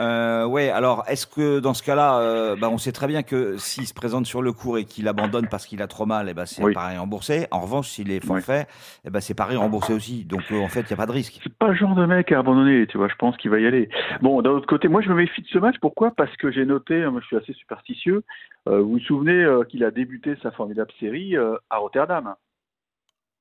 Euh, 0.00 0.46
ouais, 0.46 0.70
alors 0.70 1.04
est-ce 1.08 1.26
que 1.26 1.58
dans 1.58 1.74
ce 1.74 1.82
cas-là, 1.82 2.20
euh, 2.20 2.56
bah, 2.56 2.68
on 2.70 2.78
sait 2.78 2.92
très 2.92 3.08
bien 3.08 3.22
que 3.22 3.56
s'il 3.56 3.86
se 3.86 3.94
présente 3.94 4.26
sur 4.26 4.42
le 4.42 4.52
cours 4.52 4.78
et 4.78 4.84
qu'il 4.84 5.08
abandonne 5.08 5.48
parce 5.48 5.66
qu'il 5.66 5.82
a 5.82 5.88
trop 5.88 6.06
mal, 6.06 6.28
et 6.28 6.34
ben 6.34 6.46
c'est 6.46 6.62
oui. 6.62 6.72
pareil 6.72 6.98
remboursé. 6.98 7.46
En 7.50 7.60
revanche, 7.60 7.88
s'il 7.88 8.12
est 8.12 8.24
forfait, 8.24 8.66
oui. 8.68 9.00
eh 9.06 9.10
ben 9.10 9.20
c'est 9.20 9.34
pareil 9.34 9.56
remboursé 9.56 9.92
aussi. 9.92 10.24
Donc 10.24 10.42
euh, 10.52 10.60
en 10.60 10.68
fait, 10.68 10.82
il 10.82 10.86
n'y 10.88 10.92
a 10.92 10.96
pas 10.96 11.06
de 11.06 11.12
risque. 11.12 11.40
C'est 11.42 11.52
pas 11.52 11.68
le 11.68 11.74
genre 11.74 11.96
de 11.96 12.06
mec 12.06 12.30
à 12.30 12.38
abandonner, 12.38 12.86
tu 12.86 12.96
vois. 12.96 13.08
Je 13.08 13.16
pense 13.16 13.36
qu'il 13.38 13.50
va 13.50 13.58
y 13.58 13.66
aller. 13.66 13.88
Bon, 14.22 14.40
d'un 14.40 14.50
autre 14.50 14.66
côté, 14.66 14.86
moi 14.86 15.02
je 15.02 15.08
me 15.08 15.14
méfie 15.14 15.42
de 15.42 15.48
ce 15.48 15.58
match. 15.58 15.76
Pourquoi? 15.80 16.12
Parce 16.12 16.34
que 16.36 16.52
j'ai 16.52 16.64
noté, 16.64 17.04
moi 17.06 17.20
je 17.20 17.26
suis 17.26 17.36
assez 17.36 17.52
superstitieux. 17.54 18.22
Euh, 18.68 18.80
vous 18.80 18.90
vous 18.90 19.00
souvenez 19.00 19.46
qu'il 19.68 19.82
a 19.84 19.90
débuté 19.90 20.36
sa 20.42 20.52
formidable 20.52 20.90
série 21.00 21.36
à 21.36 21.76
Rotterdam. 21.76 22.34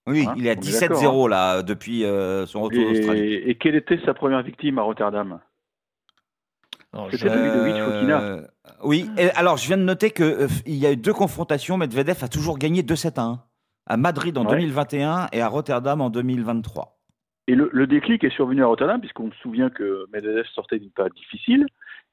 Oui, 0.08 0.26
hein 0.26 0.34
il 0.38 0.48
est 0.48 0.52
à 0.52 0.56
17-0 0.56 1.26
hein 1.26 1.30
là 1.30 1.62
depuis 1.62 2.02
son 2.48 2.62
retour 2.62 2.84
d'Australie. 2.84 3.22
Et, 3.22 3.50
et 3.52 3.56
quelle 3.56 3.76
était 3.76 4.00
sa 4.06 4.16
première 4.16 4.42
victime 4.42 4.80
à 4.80 4.82
Rotterdam? 4.82 5.40
Fokina. 7.06 8.40
Oui, 8.84 9.10
et 9.18 9.30
alors 9.32 9.58
je 9.58 9.68
viens 9.68 9.78
de 9.78 9.84
noter 9.84 10.12
qu'il 10.12 10.26
euh, 10.26 10.48
y 10.66 10.86
a 10.86 10.92
eu 10.92 10.98
deux 10.98 11.14
confrontations. 11.14 11.78
Medvedev 11.78 12.24
a 12.24 12.28
toujours 12.28 12.58
gagné 12.58 12.82
2-7 12.82 13.20
à 13.20 13.24
1. 13.24 13.44
À 13.90 13.98
Madrid 13.98 14.38
en 14.38 14.44
ouais. 14.44 14.52
2021 14.52 15.28
et 15.32 15.42
à 15.42 15.48
Rotterdam 15.48 16.02
en 16.02 16.10
2023. 16.10 16.98
Et 17.48 17.56
le, 17.56 17.70
le 17.72 17.88
déclic 17.88 18.24
est 18.26 18.36
survenu 18.36 18.62
à 18.64 18.68
Rotterdam, 18.68 19.00
puisqu'on 19.00 19.32
se 19.32 19.38
souvient 19.38 19.70
que 19.70 20.06
Medvedev 20.12 20.46
sortait 20.54 20.80
d'une 20.80 20.92
période 20.92 21.14
difficile, 21.14 21.66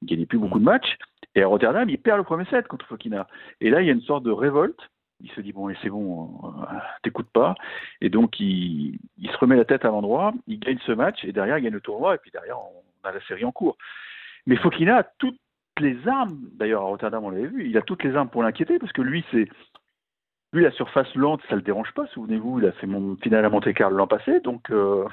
il 0.02 0.06
gagnait 0.06 0.26
plus 0.26 0.38
beaucoup 0.38 0.60
de 0.60 0.64
matchs, 0.64 0.96
et 1.34 1.42
à 1.42 1.48
Rotterdam, 1.48 1.88
il 1.88 1.98
perd 1.98 2.18
le 2.18 2.24
premier 2.24 2.44
set 2.46 2.68
contre 2.68 2.86
Fokina. 2.86 3.26
Et 3.60 3.70
là, 3.70 3.80
il 3.80 3.86
y 3.86 3.90
a 3.90 3.92
une 3.92 4.02
sorte 4.02 4.22
de 4.22 4.30
révolte. 4.30 4.78
Il 5.20 5.30
se 5.30 5.40
dit, 5.40 5.52
bon, 5.52 5.68
et 5.68 5.76
c'est 5.82 5.88
bon, 5.88 6.38
euh, 6.44 6.76
t'écoutes 7.02 7.30
pas. 7.32 7.54
Et 8.00 8.10
donc, 8.10 8.38
il, 8.40 8.98
il, 9.18 9.30
se 9.30 9.36
remet 9.38 9.56
la 9.56 9.64
tête 9.64 9.84
à 9.84 9.88
l'endroit, 9.88 10.34
il 10.46 10.58
gagne 10.58 10.78
ce 10.86 10.92
match, 10.92 11.24
et 11.24 11.32
derrière, 11.32 11.58
il 11.58 11.64
gagne 11.64 11.72
le 11.72 11.80
tournoi, 11.80 12.14
et 12.14 12.18
puis 12.18 12.30
derrière, 12.30 12.58
on 12.58 13.08
a 13.08 13.12
la 13.12 13.20
série 13.22 13.44
en 13.44 13.52
cours. 13.52 13.76
Mais 14.46 14.56
Fokina 14.56 14.98
a 14.98 15.02
toutes 15.18 15.38
les 15.80 15.96
armes, 16.06 16.38
d'ailleurs 16.52 16.82
à 16.82 16.86
Rotterdam 16.86 17.24
on 17.24 17.30
l'avait 17.30 17.46
vu, 17.46 17.68
il 17.68 17.76
a 17.76 17.82
toutes 17.82 18.04
les 18.04 18.14
armes 18.14 18.28
pour 18.28 18.42
l'inquiéter 18.42 18.78
parce 18.78 18.92
que 18.92 19.02
lui 19.02 19.24
c'est 19.30 19.48
lui 20.52 20.62
la 20.62 20.70
surface 20.70 21.12
lente 21.14 21.40
ça 21.48 21.56
le 21.56 21.62
dérange 21.62 21.92
pas, 21.94 22.06
souvenez-vous, 22.08 22.60
il 22.60 22.66
a 22.66 22.72
fait 22.72 22.86
mon 22.86 23.16
final 23.16 23.44
à 23.44 23.50
Monte 23.50 23.72
Carlo 23.74 23.96
l'an 23.96 24.06
passé 24.06 24.40
donc 24.40 24.70
euh... 24.70 25.04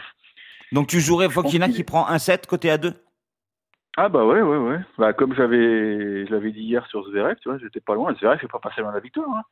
Donc 0.72 0.88
tu 0.88 1.00
jouerais 1.00 1.30
Fokina 1.30 1.68
qui 1.70 1.84
prend 1.84 2.08
un 2.08 2.20
set 2.20 2.46
côté 2.46 2.70
à 2.70 2.78
2 2.78 2.94
ah 3.98 4.08
bah 4.08 4.26
ouais 4.26 4.42
ouais 4.42 4.58
ouais. 4.58 4.80
Bah, 4.98 5.12
comme 5.14 5.36
j'avais 5.36 6.26
je 6.26 6.32
l'avais 6.32 6.52
dit 6.52 6.62
hier 6.62 6.86
sur 6.88 7.04
Zverev, 7.10 7.36
tu 7.42 7.50
vois, 7.50 7.58
j'étais 7.58 7.82
pas 7.82 7.96
loin, 7.96 8.14
Zverev 8.14 8.40
fait 8.40 8.48
pas 8.48 8.60
passer 8.60 8.82
loin 8.82 8.94
la 8.94 9.00
victoire 9.00 9.30
hein. 9.30 9.44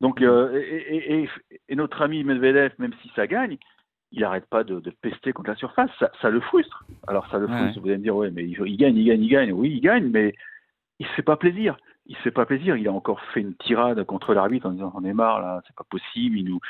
Donc 0.00 0.20
euh, 0.20 0.60
et, 0.60 0.96
et, 0.96 1.22
et, 1.22 1.30
et, 1.68 1.76
notre 1.76 2.02
ami 2.02 2.24
Medvedev 2.24 2.72
même 2.78 2.92
si 3.02 3.10
ça 3.16 3.26
gagne, 3.26 3.56
il 4.12 4.20
n'arrête 4.20 4.46
pas 4.46 4.62
de, 4.62 4.78
de, 4.78 4.90
pester 4.90 5.32
contre 5.32 5.50
la 5.50 5.56
surface, 5.56 5.90
ça, 5.98 6.10
ça, 6.20 6.30
le 6.30 6.40
frustre. 6.40 6.84
Alors 7.08 7.28
ça 7.30 7.38
le 7.38 7.48
frustre, 7.48 7.80
vous 7.80 7.88
allez 7.88 7.98
me 7.98 8.02
dire, 8.02 8.14
ouais, 8.14 8.30
mais 8.30 8.44
il, 8.44 8.56
il, 8.66 8.76
gagne, 8.76 8.96
il 8.96 9.06
gagne, 9.06 9.22
il 9.22 9.28
gagne. 9.28 9.52
Oui, 9.52 9.70
il 9.70 9.80
gagne, 9.80 10.08
mais 10.08 10.34
il 10.98 11.06
se 11.06 11.12
fait 11.12 11.22
pas 11.22 11.36
plaisir. 11.36 11.76
Il 12.06 12.16
se 12.16 12.22
fait 12.22 12.30
pas 12.30 12.46
plaisir. 12.46 12.76
Il 12.76 12.86
a 12.88 12.92
encore 12.92 13.20
fait 13.32 13.40
une 13.40 13.54
tirade 13.54 14.04
contre 14.04 14.34
l'arbitre 14.34 14.66
en 14.66 14.72
disant, 14.72 14.92
on 14.94 15.04
est 15.04 15.14
marre 15.14 15.40
là, 15.40 15.62
c'est 15.66 15.76
pas 15.76 15.86
possible. 15.88 16.38
Ils 16.38 16.44
nous, 16.44 16.60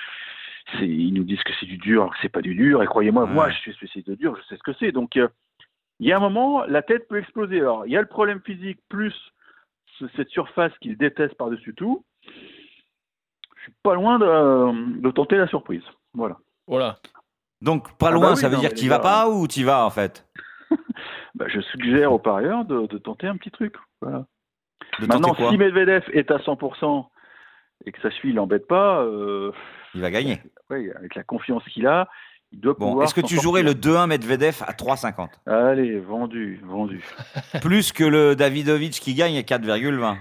ils 0.80 1.12
nous 1.12 1.24
disent 1.24 1.42
que 1.42 1.52
c'est 1.58 1.66
du 1.66 1.78
dur, 1.78 2.02
alors 2.02 2.14
que 2.14 2.20
c'est 2.22 2.28
pas 2.28 2.42
du 2.42 2.54
dur. 2.54 2.82
Et 2.82 2.86
croyez-moi, 2.86 3.24
ouais. 3.24 3.30
moi, 3.30 3.50
je 3.50 3.58
suis 3.58 3.72
spécialiste 3.72 4.10
de 4.10 4.14
dur, 4.14 4.36
je 4.36 4.42
sais 4.42 4.56
ce 4.56 4.62
que 4.62 4.72
c'est. 4.78 4.92
Donc, 4.92 5.16
euh, 5.16 5.28
il 5.98 6.06
y 6.06 6.12
a 6.12 6.16
un 6.16 6.20
moment, 6.20 6.64
la 6.66 6.82
tête 6.82 7.08
peut 7.08 7.18
exploser. 7.18 7.60
Alors, 7.60 7.86
il 7.86 7.92
y 7.92 7.96
a 7.96 8.00
le 8.00 8.06
problème 8.06 8.40
physique 8.40 8.78
plus 8.88 9.14
ce, 9.98 10.06
cette 10.16 10.28
surface 10.30 10.72
qu'il 10.80 10.96
déteste 10.96 11.34
par-dessus 11.34 11.74
tout. 11.74 12.04
Je 13.56 13.62
suis 13.62 13.74
pas 13.82 13.94
loin 13.94 14.18
de, 14.18 15.00
de 15.00 15.10
tenter 15.10 15.36
la 15.36 15.46
surprise. 15.46 15.84
Voilà. 16.14 16.36
Voilà. 16.66 16.96
Donc 17.62 17.96
pas 17.96 18.10
loin, 18.10 18.22
ah 18.24 18.28
bah 18.30 18.34
oui, 18.34 18.40
ça 18.40 18.48
veut 18.48 18.56
non, 18.56 18.60
dire 18.60 18.70
que 18.70 18.78
tu 18.78 18.88
vas 18.88 18.98
pas 18.98 19.28
ou 19.28 19.46
tu 19.46 19.64
vas 19.64 19.86
en 19.86 19.90
fait? 19.90 20.26
Bah, 21.34 21.46
Je 21.48 21.60
suggère 21.60 22.12
aux 22.12 22.18
parieurs 22.18 22.66
de, 22.66 22.86
de, 22.86 22.98
tenter 22.98 23.26
un 23.26 23.38
petit 23.38 23.50
truc. 23.50 23.74
Voilà. 24.02 24.26
De 25.00 25.06
Maintenant, 25.06 25.34
si 25.34 25.56
Medvedev 25.56 26.04
est 26.12 26.30
à 26.30 26.36
100%, 26.36 27.06
et 27.86 27.92
que 27.92 28.00
sa 28.02 28.10
cheville 28.10 28.34
l'embête 28.34 28.66
pas, 28.66 29.00
euh, 29.02 29.50
Il 29.94 30.02
va 30.02 30.10
gagner. 30.10 30.42
ouais, 30.68 30.92
avec 30.94 31.14
la 31.14 31.22
confiance 31.22 31.64
qu'il 31.72 31.86
a, 31.86 32.08
il 32.52 32.60
doit 32.60 32.74
Bon, 32.74 32.88
pouvoir. 32.88 33.04
est-ce 33.04 33.14
que 33.14 33.22
tu 33.22 33.40
jouerais 33.40 33.62
le 33.62 33.70
sortir. 33.70 33.92
2-1 33.92 34.06
Medvedev 34.08 34.62
à 34.66 34.72
3,50 34.72 35.28
Allez, 35.46 35.98
vendu, 36.00 36.60
vendu. 36.64 37.02
Plus 37.62 37.92
que 37.92 38.04
le 38.04 38.36
Davidovic 38.36 38.92
qui 38.92 39.14
gagne 39.14 39.38
à 39.38 39.42
4,20 39.42 40.16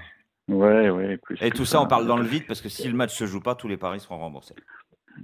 Ouais, 0.47 0.89
ouais, 0.89 1.17
plus. 1.17 1.37
Et 1.41 1.51
tout 1.51 1.65
ça, 1.65 1.81
on 1.81 1.87
parle 1.87 2.07
dans 2.07 2.17
le 2.17 2.23
vide 2.23 2.45
parce 2.47 2.61
que 2.61 2.69
si 2.69 2.87
le 2.87 2.95
match 2.95 3.13
se 3.13 3.25
joue 3.25 3.41
pas, 3.41 3.55
tous 3.55 3.67
les 3.67 3.77
paris 3.77 3.99
seront 3.99 4.17
remboursés. 4.17 4.55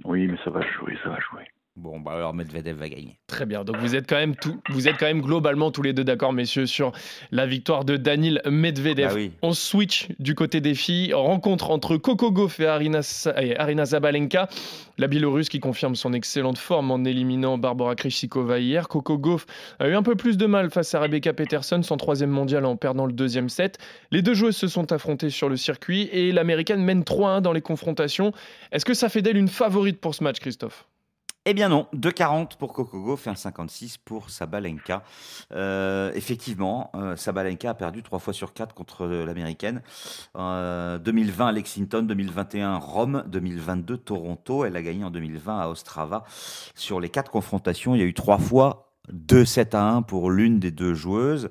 Oui, 0.04 0.26
mais 0.26 0.38
ça 0.44 0.50
va 0.50 0.60
jouer, 0.60 0.96
ça 1.02 1.08
va 1.10 1.18
jouer. 1.20 1.44
Bon, 1.78 2.00
bah 2.00 2.14
alors 2.14 2.34
Medvedev 2.34 2.76
va 2.76 2.88
gagner. 2.88 3.20
Très 3.28 3.46
bien. 3.46 3.62
Donc 3.62 3.76
vous 3.76 3.94
êtes 3.94 4.08
quand 4.08 4.16
même 4.16 4.34
tout, 4.34 4.60
vous 4.70 4.88
êtes 4.88 4.96
quand 4.98 5.06
même 5.06 5.22
globalement 5.22 5.70
tous 5.70 5.82
les 5.82 5.92
deux 5.92 6.02
d'accord, 6.02 6.32
messieurs, 6.32 6.66
sur 6.66 6.90
la 7.30 7.46
victoire 7.46 7.84
de 7.84 7.96
Danil 7.96 8.42
Medvedev. 8.46 9.06
Bah 9.06 9.14
oui. 9.14 9.30
On 9.42 9.52
switch 9.52 10.08
du 10.18 10.34
côté 10.34 10.60
des 10.60 10.74
filles. 10.74 11.14
Rencontre 11.14 11.70
entre 11.70 11.96
Coco 11.96 12.32
Gauff 12.32 12.58
et 12.58 12.66
Arina, 12.66 12.98
Arina 13.58 13.84
Zabalenka. 13.84 14.48
La 14.98 15.06
Biélorusse 15.06 15.48
qui 15.48 15.60
confirme 15.60 15.94
son 15.94 16.12
excellente 16.14 16.58
forme 16.58 16.90
en 16.90 17.04
éliminant 17.04 17.58
Barbara 17.58 17.94
Krejcikova 17.94 18.58
hier. 18.58 18.88
Coco 18.88 19.16
Gauff 19.16 19.46
a 19.78 19.86
eu 19.86 19.94
un 19.94 20.02
peu 20.02 20.16
plus 20.16 20.36
de 20.36 20.46
mal 20.46 20.70
face 20.70 20.92
à 20.96 21.00
Rebecca 21.00 21.32
Peterson, 21.32 21.80
son 21.84 21.96
troisième 21.96 22.30
mondial 22.30 22.64
en 22.64 22.74
perdant 22.74 23.06
le 23.06 23.12
deuxième 23.12 23.48
set. 23.48 23.78
Les 24.10 24.22
deux 24.22 24.34
joueuses 24.34 24.56
se 24.56 24.66
sont 24.66 24.90
affrontées 24.90 25.30
sur 25.30 25.48
le 25.48 25.56
circuit 25.56 26.08
et 26.10 26.32
l'américaine 26.32 26.82
mène 26.82 27.02
3-1 27.02 27.40
dans 27.40 27.52
les 27.52 27.62
confrontations. 27.62 28.32
Est-ce 28.72 28.84
que 28.84 28.94
ça 28.94 29.08
fait 29.08 29.22
d'elle 29.22 29.36
une 29.36 29.46
favorite 29.46 30.00
pour 30.00 30.16
ce 30.16 30.24
match, 30.24 30.40
Christophe? 30.40 30.88
Eh 31.50 31.54
bien 31.54 31.70
non, 31.70 31.86
2,40 31.94 32.58
pour 32.58 32.74
Coco 32.74 33.00
Gauff 33.00 33.26
et 33.26 33.30
1,56 33.30 33.96
pour 34.04 34.28
Sabalenka. 34.28 35.02
Euh, 35.54 36.12
effectivement, 36.14 36.90
euh, 36.94 37.16
Sabalenka 37.16 37.70
a 37.70 37.74
perdu 37.74 38.02
3 38.02 38.18
fois 38.18 38.34
sur 38.34 38.52
4 38.52 38.74
contre 38.74 39.06
euh, 39.06 39.24
l'américaine. 39.24 39.80
Euh, 40.36 40.98
2020 40.98 41.46
à 41.46 41.52
Lexington, 41.52 42.02
2021 42.02 42.76
Rome, 42.76 43.24
2022 43.28 43.96
Toronto. 43.96 44.66
Elle 44.66 44.76
a 44.76 44.82
gagné 44.82 45.04
en 45.04 45.10
2020 45.10 45.58
à 45.58 45.68
Ostrava. 45.68 46.24
Sur 46.74 47.00
les 47.00 47.08
4 47.08 47.30
confrontations, 47.30 47.94
il 47.94 48.02
y 48.02 48.04
a 48.04 48.06
eu 48.06 48.12
3 48.12 48.36
fois 48.36 48.92
2 49.10 49.46
7 49.46 49.74
à 49.74 49.84
1 49.84 50.02
pour 50.02 50.30
l'une 50.30 50.58
des 50.58 50.70
deux 50.70 50.92
joueuses. 50.92 51.48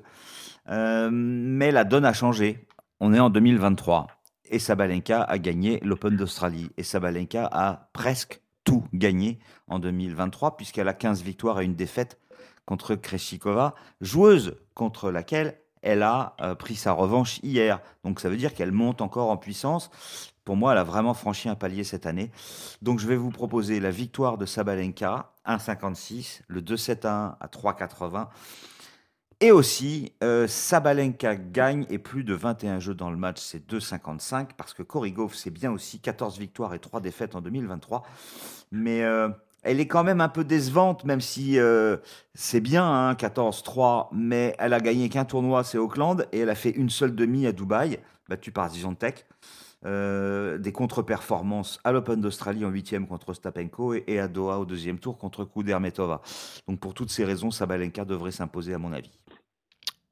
Mais 0.68 1.72
la 1.72 1.82
donne 1.82 2.04
a 2.04 2.12
changé. 2.12 2.68
On 3.00 3.12
est 3.12 3.18
en 3.18 3.30
2023 3.30 4.06
et 4.48 4.60
Sabalenka 4.60 5.22
a 5.22 5.38
gagné 5.38 5.80
l'Open 5.82 6.16
d'Australie. 6.16 6.70
Et 6.76 6.84
Sabalenka 6.84 7.48
a 7.50 7.90
presque 7.92 8.40
tout 8.68 8.84
gagné 8.92 9.38
en 9.66 9.78
2023 9.78 10.58
puisqu'elle 10.58 10.88
a 10.88 10.92
15 10.92 11.22
victoires 11.22 11.60
et 11.62 11.64
une 11.64 11.74
défaite 11.74 12.20
contre 12.66 12.94
Krejcikova, 12.96 13.74
joueuse 14.02 14.56
contre 14.74 15.10
laquelle 15.10 15.58
elle 15.80 16.02
a 16.02 16.36
euh, 16.42 16.54
pris 16.54 16.76
sa 16.76 16.92
revanche 16.92 17.38
hier. 17.42 17.80
Donc 18.04 18.20
ça 18.20 18.28
veut 18.28 18.36
dire 18.36 18.52
qu'elle 18.52 18.72
monte 18.72 19.00
encore 19.00 19.30
en 19.30 19.38
puissance. 19.38 19.90
Pour 20.44 20.56
moi, 20.56 20.72
elle 20.72 20.78
a 20.78 20.84
vraiment 20.84 21.14
franchi 21.14 21.48
un 21.48 21.54
palier 21.54 21.82
cette 21.82 22.04
année. 22.04 22.30
Donc 22.82 22.98
je 22.98 23.08
vais 23.08 23.16
vous 23.16 23.30
proposer 23.30 23.80
la 23.80 23.90
victoire 23.90 24.36
de 24.36 24.44
Sabalenka 24.44 25.32
1,56, 25.46 26.42
le 26.46 26.60
2-7 26.60 27.06
à 27.06 27.14
1 27.14 27.36
à 27.40 27.46
3,80 27.46 28.28
et 29.40 29.52
aussi, 29.52 30.12
euh, 30.24 30.48
Sabalenka 30.48 31.36
gagne 31.36 31.86
et 31.90 31.98
plus 31.98 32.24
de 32.24 32.34
21 32.34 32.80
jeux 32.80 32.94
dans 32.94 33.10
le 33.10 33.16
match, 33.16 33.38
c'est 33.40 33.64
2,55 33.70 34.48
parce 34.56 34.74
que 34.74 34.82
Korigov, 34.82 35.34
c'est 35.34 35.50
bien 35.50 35.70
aussi 35.70 36.00
14 36.00 36.38
victoires 36.40 36.74
et 36.74 36.80
3 36.80 37.00
défaites 37.00 37.36
en 37.36 37.40
2023. 37.40 38.02
Mais 38.72 39.04
euh, 39.04 39.28
elle 39.62 39.78
est 39.78 39.86
quand 39.86 40.02
même 40.02 40.20
un 40.20 40.28
peu 40.28 40.42
décevante, 40.42 41.04
même 41.04 41.20
si 41.20 41.56
euh, 41.58 41.98
c'est 42.34 42.60
bien, 42.60 42.84
hein, 42.84 43.12
14-3, 43.14 44.08
mais 44.12 44.56
elle 44.58 44.72
a 44.72 44.80
gagné 44.80 45.08
qu'un 45.08 45.24
tournoi, 45.24 45.62
c'est 45.62 45.78
Auckland, 45.78 46.26
et 46.32 46.40
elle 46.40 46.50
a 46.50 46.56
fait 46.56 46.70
une 46.70 46.90
seule 46.90 47.14
demi 47.14 47.46
à 47.46 47.52
Dubaï, 47.52 48.00
battue 48.28 48.50
par 48.50 48.70
Zizantec. 48.70 49.24
Euh, 49.86 50.58
des 50.58 50.72
contre-performances 50.72 51.78
à 51.84 51.92
l'Open 51.92 52.20
d'Australie 52.20 52.64
en 52.64 52.70
huitième 52.70 53.06
contre 53.06 53.28
Ostapenko 53.28 53.94
et, 53.94 54.02
et 54.08 54.18
à 54.18 54.26
Doha 54.26 54.58
au 54.58 54.64
deuxième 54.64 54.98
tour 54.98 55.16
contre 55.18 55.44
Kudermetova. 55.44 56.20
Donc 56.66 56.80
pour 56.80 56.94
toutes 56.94 57.10
ces 57.10 57.24
raisons, 57.24 57.52
Sabalenka 57.52 58.04
devrait 58.04 58.32
s'imposer 58.32 58.74
à 58.74 58.78
mon 58.78 58.92
avis. 58.92 59.16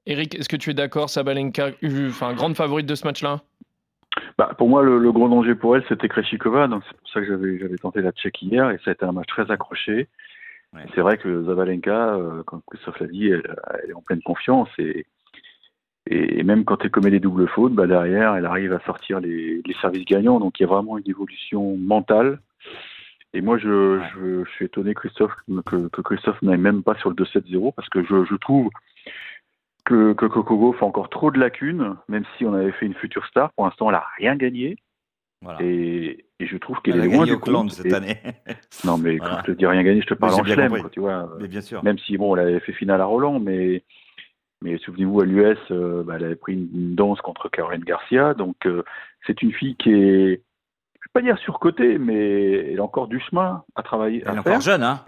Eric, 0.06 0.36
est-ce 0.36 0.48
que 0.48 0.54
tu 0.54 0.70
es 0.70 0.74
d'accord 0.74 1.10
Sabalenka, 1.10 1.72
enfin 2.06 2.32
grande 2.34 2.54
favorite 2.54 2.86
de 2.86 2.94
ce 2.94 3.04
match-là? 3.04 3.42
Bah, 4.38 4.54
pour 4.56 4.68
moi, 4.68 4.84
le, 4.84 4.98
le 4.98 5.10
gros 5.10 5.28
danger 5.28 5.56
pour 5.56 5.74
elle, 5.74 5.84
c'était 5.88 6.08
Krejcikova, 6.08 6.68
donc 6.68 6.84
c'est 6.88 6.96
pour 6.96 7.08
ça 7.08 7.20
que 7.20 7.26
j'avais 7.26 7.58
j'avais 7.58 7.76
tenté 7.76 8.02
la 8.02 8.12
tchèque 8.12 8.40
hier, 8.42 8.70
et 8.70 8.78
ça 8.84 8.90
a 8.90 8.92
été 8.92 9.04
un 9.04 9.10
match 9.10 9.26
très 9.26 9.50
accroché. 9.50 10.08
Ouais. 10.74 10.86
C'est 10.94 11.00
vrai 11.00 11.18
que 11.18 11.42
Zabalenka, 11.42 12.14
euh, 12.14 12.44
comme 12.44 12.60
Christophe 12.68 13.00
l'a 13.00 13.08
dit, 13.08 13.30
elle, 13.30 13.56
elle 13.82 13.90
est 13.90 13.94
en 13.94 14.02
pleine 14.02 14.22
confiance, 14.22 14.68
et, 14.78 15.06
et 16.08 16.42
même 16.42 16.64
quand 16.64 16.84
elle 16.84 16.90
commet 16.90 17.10
des 17.10 17.20
doubles 17.20 17.48
fautes, 17.48 17.72
bah, 17.74 17.86
derrière, 17.86 18.34
elle 18.36 18.46
arrive 18.46 18.72
à 18.72 18.80
sortir 18.80 19.20
les, 19.20 19.60
les 19.64 19.74
services 19.80 20.04
gagnants, 20.04 20.38
donc 20.40 20.58
il 20.58 20.62
y 20.62 20.66
a 20.66 20.68
vraiment 20.68 20.98
une 20.98 21.08
évolution 21.08 21.76
mentale. 21.76 22.40
Et 23.34 23.40
moi, 23.40 23.58
je, 23.58 23.98
Ouais. 23.98 24.04
je, 24.14 24.44
je 24.44 24.50
suis 24.52 24.64
étonné 24.66 24.94
Christophe, 24.94 25.32
que, 25.66 25.88
que 25.88 26.00
Christophe 26.00 26.40
n'aille 26.42 26.58
même 26.58 26.82
pas 26.82 26.94
sur 26.96 27.10
le 27.10 27.16
2-7-0, 27.16 27.72
parce 27.74 27.88
que 27.88 28.02
je, 28.04 28.24
je 28.24 28.34
trouve 28.36 28.70
que, 29.84 30.14
que 30.14 30.26
Coco 30.26 30.56
Gauff 30.56 30.82
a 30.82 30.86
encore 30.86 31.08
trop 31.10 31.30
de 31.30 31.38
lacunes, 31.38 31.96
même 32.08 32.24
si 32.36 32.44
on 32.44 32.54
avait 32.54 32.72
fait 32.72 32.86
une 32.86 32.94
future 32.94 33.24
star. 33.26 33.52
Pour 33.52 33.66
l'instant, 33.66 33.88
elle 33.90 33.96
n'a 33.96 34.04
rien 34.18 34.36
gagné. 34.36 34.76
Voilà. 35.42 35.58
Et, 35.62 36.24
et 36.40 36.46
je 36.46 36.56
trouve 36.56 36.80
qu'elle 36.80 36.96
Elle 36.96 37.12
est 37.12 37.14
loin 37.14 37.26
du 37.26 37.36
compte. 37.38 37.70
cette 37.70 37.86
Et- 37.86 37.94
année. 37.94 38.16
Non, 38.84 38.96
mais 38.96 39.16
Voilà. 39.18 39.34
quand 39.36 39.40
je 39.46 39.52
te 39.52 39.58
dis 39.58 39.66
rien 39.66 39.82
gagné, 39.82 40.00
je 40.00 40.06
te 40.06 40.14
parle 40.14 40.34
en 40.34 40.44
chelem, 40.44 40.88
tu 40.90 41.00
vois. 41.00 41.30
Mais 41.40 41.46
bien 41.48 41.60
sûr. 41.60 41.84
Même 41.84 41.98
si, 41.98 42.16
bon, 42.16 42.34
elle 42.36 42.48
avait 42.48 42.60
fait 42.60 42.72
finale 42.72 43.00
à 43.00 43.04
Roland, 43.04 43.38
mais, 43.38 43.84
mais 44.66 44.78
souvenez-vous, 44.78 45.20
à 45.20 45.24
l'US, 45.24 45.58
euh, 45.70 46.02
bah, 46.02 46.14
elle 46.16 46.24
avait 46.24 46.34
pris 46.36 46.54
une, 46.54 46.68
une 46.74 46.94
danse 46.94 47.20
contre 47.20 47.48
Caroline 47.48 47.84
Garcia. 47.84 48.34
Donc, 48.34 48.56
euh, 48.66 48.82
c'est 49.26 49.40
une 49.42 49.52
fille 49.52 49.76
qui 49.76 49.90
est, 49.90 49.94
je 50.34 51.08
vais 51.08 51.12
pas 51.12 51.22
dire 51.22 51.38
surcotée, 51.38 51.98
mais 51.98 52.72
elle 52.72 52.80
a 52.80 52.82
encore 52.82 53.06
du 53.08 53.20
chemin 53.20 53.62
à 53.76 53.82
travailler, 53.82 54.22
Elle 54.26 54.34
est 54.34 54.38
encore 54.40 54.60
jeune, 54.60 54.82
hein 54.82 55.00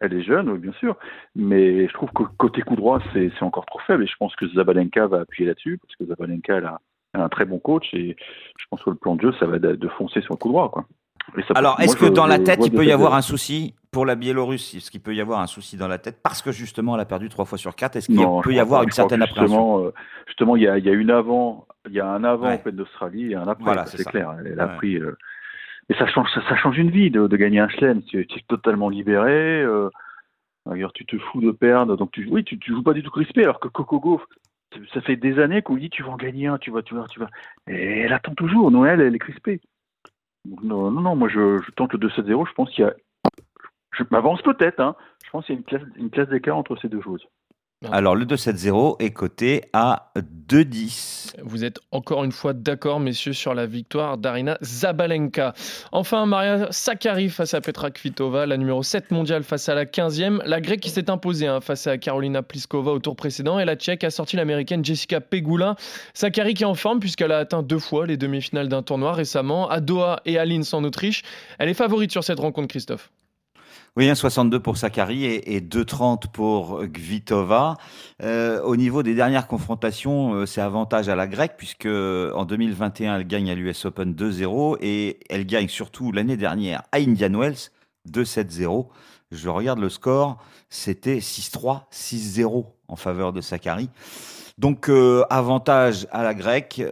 Elle 0.00 0.14
est 0.14 0.22
jeune, 0.22 0.48
oui, 0.50 0.58
bien 0.58 0.72
sûr. 0.74 0.96
Mais 1.34 1.88
je 1.88 1.92
trouve 1.94 2.10
que 2.12 2.22
côté 2.38 2.62
coup 2.62 2.76
droit, 2.76 3.00
c'est 3.12 3.30
encore 3.42 3.66
trop 3.66 3.80
faible. 3.80 4.04
Et 4.04 4.06
je 4.06 4.16
pense 4.18 4.34
que 4.36 4.46
Zabalenka 4.48 5.06
va 5.08 5.20
appuyer 5.20 5.46
là-dessus, 5.48 5.78
parce 5.78 5.96
que 5.96 6.04
Zabalenka, 6.06 6.56
elle 6.58 6.64
a, 6.66 6.80
elle 7.14 7.20
a 7.20 7.24
un 7.24 7.28
très 7.28 7.44
bon 7.44 7.58
coach. 7.58 7.92
Et 7.94 8.16
je 8.58 8.64
pense 8.70 8.82
que 8.82 8.90
le 8.90 8.96
plan 8.96 9.16
de 9.16 9.20
jeu, 9.22 9.32
ça 9.40 9.46
va 9.46 9.58
de, 9.58 9.74
de 9.74 9.88
foncer 9.88 10.20
sur 10.22 10.34
le 10.34 10.38
coup 10.38 10.48
droit. 10.48 10.70
Quoi. 10.70 10.86
Ça- 11.48 11.54
Alors, 11.54 11.80
est-ce 11.80 11.96
que 11.96 12.06
je- 12.06 12.10
dans 12.12 12.26
la 12.26 12.38
tête, 12.38 12.60
il 12.66 12.72
peut 12.72 12.84
y 12.84 12.92
avoir 12.92 13.14
un 13.14 13.22
souci? 13.22 13.74
Pour 13.92 14.06
la 14.06 14.14
Biélorusse 14.16 14.74
Est-ce 14.74 14.90
qu'il 14.90 15.00
peut 15.02 15.14
y 15.14 15.20
avoir 15.20 15.40
un 15.40 15.46
souci 15.46 15.76
dans 15.76 15.86
la 15.86 15.98
tête 15.98 16.18
Parce 16.22 16.42
que 16.42 16.50
justement, 16.50 16.94
elle 16.94 17.02
a 17.02 17.04
perdu 17.04 17.28
trois 17.28 17.44
fois 17.44 17.58
sur 17.58 17.76
quatre. 17.76 17.94
Est-ce 17.96 18.06
qu'il 18.06 18.18
peut 18.42 18.52
y 18.54 18.58
avoir 18.58 18.82
une 18.82 18.90
certaine 18.90 19.22
appréhension? 19.22 19.46
Justement, 19.46 19.84
euh, 19.86 19.92
justement, 20.26 20.56
il 20.56 20.62
y 20.62 20.68
a, 20.68 20.78
il 20.78 20.84
y 20.84 20.88
a 20.88 20.92
une 20.92 21.10
avant, 21.10 21.66
il 21.86 21.92
y 21.92 22.00
a 22.00 22.06
un 22.08 22.24
avant 22.24 22.48
Ouais. 22.48 22.54
Open 22.54 22.74
d'Australie 22.74 23.32
et 23.32 23.34
un 23.36 23.46
après. 23.46 23.64
Voilà, 23.64 23.86
c'est 23.86 24.02
clair. 24.04 24.34
Elle 24.44 24.58
a 24.58 24.66
Ouais. 24.66 24.76
pris. 24.76 24.96
euh, 24.96 25.16
Mais 25.88 25.96
ça 25.98 26.06
change, 26.08 26.28
ça, 26.34 26.40
ça 26.48 26.56
change 26.56 26.78
une 26.78 26.90
vie 26.90 27.10
de, 27.10 27.26
de 27.26 27.36
gagner 27.36 27.60
un 27.60 27.68
chelem. 27.68 28.02
Tu, 28.02 28.26
tu 28.26 28.38
es 28.38 28.42
totalement 28.48 28.88
libéré. 28.88 29.62
Euh... 29.62 29.90
D'ailleurs, 30.64 30.92
tu 30.94 31.04
te 31.04 31.18
fous 31.18 31.42
de 31.42 31.50
perdre. 31.50 31.96
Donc, 31.96 32.12
tu, 32.12 32.26
oui, 32.30 32.44
tu, 32.44 32.58
tu 32.58 32.72
joues 32.72 32.82
pas 32.82 32.94
du 32.94 33.02
tout 33.02 33.10
crispé. 33.10 33.42
Alors 33.44 33.60
que 33.60 33.68
Coco 33.68 34.00
Gauff, 34.00 34.22
ça 34.94 35.02
fait 35.02 35.16
des 35.16 35.38
années 35.38 35.60
qu'on 35.60 35.74
lui 35.74 35.82
dit 35.82 35.90
tu 35.90 36.02
vas 36.02 36.12
en 36.12 36.16
gagner 36.16 36.46
un, 36.46 36.56
tu 36.56 36.70
vas, 36.70 36.82
tu 36.82 36.94
vas, 36.94 37.04
tu 37.10 37.18
vas. 37.20 37.28
Et 37.68 38.00
elle 38.00 38.12
attend 38.14 38.32
toujours. 38.34 38.70
Noël, 38.70 39.00
elle 39.02 39.14
est 39.14 39.18
crispée. 39.18 39.60
Donc, 40.46 40.62
non, 40.62 40.90
non, 40.90 41.00
non, 41.02 41.14
moi 41.16 41.28
je, 41.28 41.58
je 41.58 41.70
tente 41.72 41.92
le 41.92 41.98
2-7-0. 41.98 42.48
Je 42.48 42.52
pense 42.54 42.70
qu'il 42.70 42.84
y 42.84 42.88
a. 42.88 42.94
Je 43.92 44.04
m'avance 44.10 44.42
peut-être. 44.42 44.80
Hein. 44.80 44.96
Je 45.24 45.30
pense 45.30 45.46
qu'il 45.46 45.54
y 45.54 45.58
a 45.58 45.60
une 45.60 45.64
classe, 45.64 45.82
une 45.96 46.10
classe 46.10 46.28
d'écart 46.28 46.56
entre 46.56 46.76
ces 46.76 46.88
deux 46.88 47.02
choses. 47.02 47.26
Alors, 47.90 48.14
le 48.14 48.24
2-7-0 48.24 48.96
est 49.00 49.10
coté 49.10 49.62
à 49.72 50.12
2-10. 50.48 51.34
Vous 51.42 51.64
êtes 51.64 51.80
encore 51.90 52.22
une 52.22 52.30
fois 52.30 52.52
d'accord, 52.52 53.00
messieurs, 53.00 53.32
sur 53.32 53.54
la 53.54 53.66
victoire 53.66 54.18
d'Arina 54.18 54.56
Zabalenka. 54.62 55.52
Enfin, 55.90 56.24
Maria 56.26 56.68
Sakkari 56.70 57.28
face 57.28 57.54
à 57.54 57.60
Petra 57.60 57.90
Kvitova, 57.90 58.46
la 58.46 58.56
numéro 58.56 58.84
7 58.84 59.10
mondiale 59.10 59.42
face 59.42 59.68
à 59.68 59.74
la 59.74 59.84
15e. 59.84 60.40
La 60.44 60.60
grecque 60.60 60.80
qui 60.80 60.90
s'est 60.90 61.10
imposée 61.10 61.48
hein, 61.48 61.60
face 61.60 61.88
à 61.88 61.98
Carolina 61.98 62.42
Pliskova 62.42 62.92
au 62.92 63.00
tour 63.00 63.16
précédent 63.16 63.58
et 63.58 63.64
la 63.64 63.74
tchèque 63.74 64.04
a 64.04 64.10
sorti 64.10 64.36
l'américaine 64.36 64.84
Jessica 64.84 65.20
Pegula. 65.20 65.74
Sakkari 66.14 66.54
qui 66.54 66.62
est 66.62 66.66
en 66.66 66.74
forme 66.74 67.00
puisqu'elle 67.00 67.32
a 67.32 67.38
atteint 67.38 67.64
deux 67.64 67.80
fois 67.80 68.06
les 68.06 68.16
demi-finales 68.16 68.68
d'un 68.68 68.82
tournoi 68.82 69.12
récemment, 69.12 69.68
à 69.68 69.80
Doha 69.80 70.20
et 70.24 70.38
à 70.38 70.44
Linz 70.44 70.72
en 70.72 70.84
Autriche. 70.84 71.22
Elle 71.58 71.68
est 71.68 71.74
favorite 71.74 72.12
sur 72.12 72.22
cette 72.22 72.38
rencontre, 72.38 72.68
Christophe. 72.68 73.10
Oui, 73.94 74.06
1,62 74.06 74.58
pour 74.60 74.78
Sakari 74.78 75.26
et, 75.26 75.54
et 75.54 75.60
2,30 75.60 76.30
pour 76.32 76.82
Kvitova. 76.90 77.76
Euh, 78.22 78.62
au 78.62 78.74
niveau 78.76 79.02
des 79.02 79.14
dernières 79.14 79.46
confrontations, 79.46 80.32
euh, 80.32 80.46
c'est 80.46 80.62
avantage 80.62 81.10
à 81.10 81.14
la 81.14 81.26
grecque 81.26 81.56
puisque 81.58 81.84
euh, 81.84 82.32
en 82.32 82.46
2021, 82.46 83.18
elle 83.18 83.26
gagne 83.26 83.50
à 83.50 83.54
l'US 83.54 83.84
Open 83.84 84.14
2-0 84.14 84.78
et 84.80 85.18
elle 85.28 85.44
gagne 85.44 85.68
surtout 85.68 86.10
l'année 86.10 86.38
dernière 86.38 86.84
à 86.90 87.00
Indian 87.00 87.38
Wells 87.38 87.68
2-7-0. 88.10 88.86
Je 89.30 89.48
regarde 89.50 89.78
le 89.78 89.90
score, 89.90 90.42
c'était 90.70 91.18
6-3, 91.18 91.82
6-0 91.92 92.64
en 92.88 92.96
faveur 92.96 93.34
de 93.34 93.42
Sakari. 93.42 93.90
Donc 94.56 94.90
avantage 95.28 96.06
à 96.12 96.22
la 96.22 96.32
grecque 96.32 96.82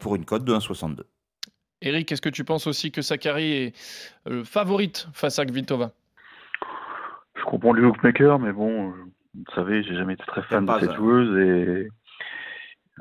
pour 0.00 0.16
une 0.16 0.24
cote 0.24 0.44
de 0.44 0.52
1,62. 0.52 1.02
Eric, 1.80 2.10
est-ce 2.10 2.22
que 2.22 2.28
tu 2.28 2.44
penses 2.44 2.66
aussi 2.66 2.90
que 2.90 3.02
Sakkari 3.02 3.52
est 3.52 3.74
favorite 4.44 5.08
face 5.12 5.38
à 5.38 5.46
Kvitova? 5.46 5.92
Je 7.44 7.50
comprends 7.50 7.72
le 7.72 7.82
bookmaker, 7.82 8.38
mais 8.38 8.52
bon, 8.52 8.88
euh, 8.90 8.94
vous 9.34 9.54
savez, 9.54 9.82
j'ai 9.82 9.94
jamais 9.94 10.14
été 10.14 10.24
très 10.26 10.42
fan 10.42 10.64
de 10.64 10.72
cette 10.80 10.90
ça. 10.90 10.96
joueuse 10.96 11.38
et 11.38 11.88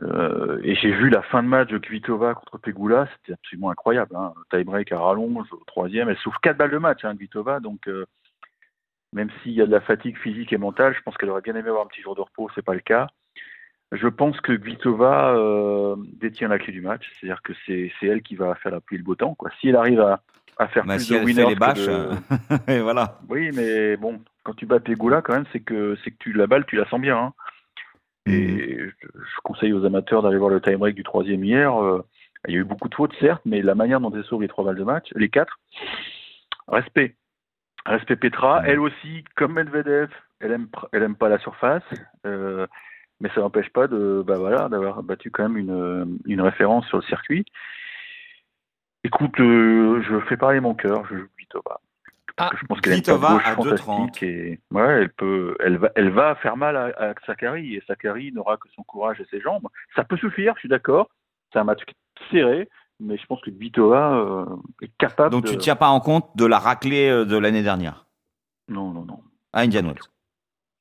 Euh, 0.02 0.60
et 0.64 0.74
j'ai 0.74 0.92
vu 0.92 1.10
la 1.12 1.22
fin 1.22 1.44
de 1.44 1.48
match 1.48 1.70
de 1.70 1.78
Kvitova 1.78 2.34
contre 2.34 2.58
Pegula, 2.58 3.08
c'était 3.18 3.34
absolument 3.34 3.70
incroyable. 3.70 4.16
Hein. 4.16 4.34
Tie-break 4.50 4.92
à 4.92 4.98
rallonge, 5.00 5.46
au 5.54 5.64
troisième, 5.68 6.10
elle 6.10 6.18
souffre 6.18 6.40
quatre 6.42 6.58
balles 6.58 6.72
de 6.72 6.80
match, 6.80 7.06
hein, 7.06 7.16
Kvitova, 7.16 7.60
donc 7.60 7.88
euh, 7.88 8.06
même 9.14 9.30
s'il 9.44 9.52
y 9.52 9.62
a 9.62 9.68
de 9.68 9.72
la 9.72 9.82
fatigue 9.82 10.18
physique 10.18 10.52
et 10.52 10.58
mentale, 10.58 10.96
je 10.98 11.02
pense 11.04 11.16
qu'elle 11.16 11.30
aurait 11.30 11.42
bien 11.44 11.56
aimé 11.56 11.70
avoir 11.70 11.84
un 11.86 11.88
petit 11.88 12.02
jour 12.02 12.16
de 12.16 12.22
repos, 12.22 12.50
c'est 12.56 12.66
pas 12.66 12.74
le 12.74 12.80
cas. 12.80 13.06
Je 13.92 14.08
pense 14.08 14.42
que 14.42 14.54
Kvitova 14.54 15.36
euh, 15.36 15.96
détient 16.20 16.48
la 16.48 16.58
clé 16.58 16.74
du 16.74 16.82
match, 16.82 17.08
c'est-à-dire 17.20 17.44
que 17.44 17.54
c'est 17.68 17.92
elle 18.02 18.24
qui 18.24 18.36
va 18.36 18.56
faire 18.56 18.72
la 18.72 18.82
pluie 18.82 18.96
et 18.96 18.98
le 19.00 19.04
beau 19.06 19.14
temps. 19.14 19.36
Quoi. 19.36 19.52
Si 19.62 19.70
elle 19.70 19.76
arrive 19.76 20.02
à, 20.02 20.24
à 20.58 20.68
faire 20.70 20.86
Bah, 20.86 20.96
plus 20.96 21.04
si 21.06 21.14
de 21.14 21.20
winners 21.24 21.50
les 21.50 21.56
bâches, 21.56 21.86
de- 21.86 21.92
euh, 21.92 22.16
et 22.68 22.80
voilà. 22.80 23.20
Oui, 23.30 23.52
mais 23.54 23.96
bon, 23.98 24.20
quand 24.44 24.54
tu 24.54 24.66
bats 24.66 24.80
Pegula, 24.80 25.22
quand 25.22 25.34
même, 25.34 25.46
c'est 25.52 25.60
que 25.62 25.98
c'est 26.04 26.12
que 26.12 26.18
tu 26.20 26.34
la 26.34 26.48
balle, 26.48 26.66
tu 26.66 26.76
la 26.76 26.88
sens 26.90 27.00
bien. 27.00 27.18
hein. 27.18 27.34
Et 28.26 28.80
je, 28.80 29.42
conseille 29.44 29.74
aux 29.74 29.86
amateurs 29.86 30.22
d'aller 30.22 30.38
voir 30.38 30.50
le 30.50 30.62
time 30.62 30.78
break 30.78 30.96
du 30.96 31.04
troisième 31.04 31.44
hier. 31.44 31.76
euh, 31.82 32.06
il 32.48 32.54
y 32.54 32.58
a 32.58 32.62
eu 32.62 32.66
beaucoup 32.66 32.90
de 32.90 32.96
fautes, 32.96 33.16
certes, 33.20 33.42
mais 33.46 33.62
la 33.62 33.76
manière 33.76 34.02
dont 34.02 34.12
elle 34.12 34.24
sauve 34.26 34.42
les 34.42 34.48
trois 34.50 34.66
balles 34.66 34.78
de 34.78 34.84
match, 34.84 35.08
les 35.16 35.30
quatre, 35.30 35.60
respect. 36.68 37.16
Respect 37.86 38.18
Petra. 38.18 38.64
Elle 38.66 38.80
aussi, 38.80 39.24
comme 39.36 39.54
Medvedev, 39.54 40.10
elle 40.40 40.52
aime, 40.52 40.68
elle 40.92 41.04
aime 41.04 41.16
pas 41.16 41.30
la 41.30 41.40
surface, 41.40 41.84
euh, 42.26 42.68
mais 43.20 43.30
ça 43.30 43.42
n'empêche 43.42 43.70
pas 43.70 43.88
de, 43.88 44.24
bah 44.26 44.38
voilà, 44.38 44.68
d'avoir 44.70 45.04
battu 45.04 45.32
quand 45.32 45.44
même 45.44 45.58
une, 45.58 46.20
une 46.26 46.42
référence 46.42 46.86
sur 46.88 46.98
le 46.98 47.04
circuit. 47.04 47.46
Écoute, 49.06 49.40
euh, 49.40 50.02
je 50.02 50.20
fais 50.28 50.38
parler 50.38 50.60
mon 50.62 50.76
cœur, 50.76 51.06
je 51.08 51.18
joue 51.18 51.28
Kvitova. 51.38 51.82
Parce 52.36 52.50
Ah, 52.50 52.56
que 52.56 52.58
je 52.62 52.66
pense 52.66 52.82
qu'elle 52.82 52.94
a 52.94 52.96
une 52.96 53.02
gauche 53.02 53.46
à 53.46 53.56
2,30. 53.56 53.56
fantastique 53.56 54.24
et 54.24 54.60
ouais, 54.72 54.82
elle 55.02 55.10
peut, 55.14 55.56
elle 55.60 55.78
va, 55.78 55.92
elle 55.96 56.10
va 56.10 56.36
faire 56.36 56.58
mal 56.58 56.76
à, 56.76 56.86
à 56.98 57.14
Sakari 57.28 57.76
et 57.76 57.84
Sakari 57.86 58.32
n'aura 58.32 58.58
que 58.58 58.68
son 58.76 58.82
courage 58.84 59.22
et 59.22 59.26
ses 59.30 59.40
jambes. 59.40 59.68
Ça 59.96 60.04
peut 60.04 60.18
suffire, 60.18 60.54
je 60.56 60.62
suis 60.62 60.70
d'accord. 60.70 61.10
C'est 61.52 61.60
un 61.60 61.64
match 61.64 61.82
serré, 62.32 62.68
mais 63.00 63.18
je 63.18 63.26
pense 63.28 63.40
que 63.42 63.52
Kvitova 63.52 64.16
euh, 64.18 64.46
est 64.82 64.92
capable. 64.98 65.30
Donc 65.32 65.44
de... 65.44 65.50
tu 65.50 65.56
ne 65.56 65.60
tiens 65.62 65.76
pas 65.76 65.90
en 65.90 66.00
compte 66.00 66.36
de 66.36 66.46
la 66.46 66.58
raclée 66.58 67.08
euh, 67.10 67.26
de 67.26 67.38
l'année 67.38 67.62
dernière? 67.64 68.08
Non, 68.68 68.92
non, 68.92 69.06
non, 69.06 69.20
à 69.52 69.62
Indian 69.62 69.84
Wells. 69.84 70.00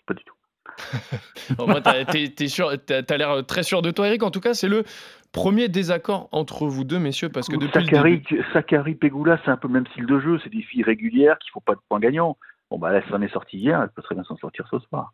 pas 0.06 0.14
du 0.14 0.24
tout. 0.24 0.34
En 1.58 1.66
vrai, 1.66 1.82
t'as- 1.82 2.04
t'es- 2.06 2.28
t'es 2.30 2.48
sûr- 2.48 2.72
t'as 2.86 3.02
t'as 3.02 3.16
l'air 3.18 3.44
très 3.46 3.62
sûr 3.62 3.82
de 3.82 3.90
toi, 3.90 4.06
Eric. 4.06 4.22
En 4.22 4.30
tout 4.30 4.40
cas, 4.40 4.54
c'est 4.54 4.68
le 4.68 4.84
premier 5.32 5.68
désaccord 5.68 6.28
entre 6.32 6.66
vous 6.66 6.84
deux, 6.84 6.98
messieurs, 6.98 7.28
parce 7.28 7.48
que 7.48 7.56
depuis 7.56 7.84
Sakari, 7.84 8.20
début... 8.20 8.44
Sakari, 8.52 8.94
Pegula, 8.94 9.40
c'est 9.44 9.50
un 9.50 9.56
peu 9.56 9.68
le 9.68 9.74
même 9.74 9.86
style 9.88 10.06
de 10.06 10.20
jeu. 10.20 10.38
C'est 10.44 10.50
des 10.50 10.62
filles 10.62 10.84
régulières 10.84 11.38
qui 11.38 11.50
font 11.50 11.60
pas 11.60 11.74
de 11.74 11.80
points 11.88 12.00
gagnants. 12.00 12.36
Bon 12.70 12.78
bah 12.78 12.92
là, 12.92 13.02
ça 13.08 13.16
en 13.16 13.22
est 13.22 13.32
sorti 13.32 13.58
hier. 13.58 13.80
Elle 13.82 13.90
peut 13.90 14.02
très 14.02 14.14
bien 14.14 14.24
s'en 14.24 14.36
sortir 14.36 14.66
ce 14.70 14.78
soir. 14.78 15.12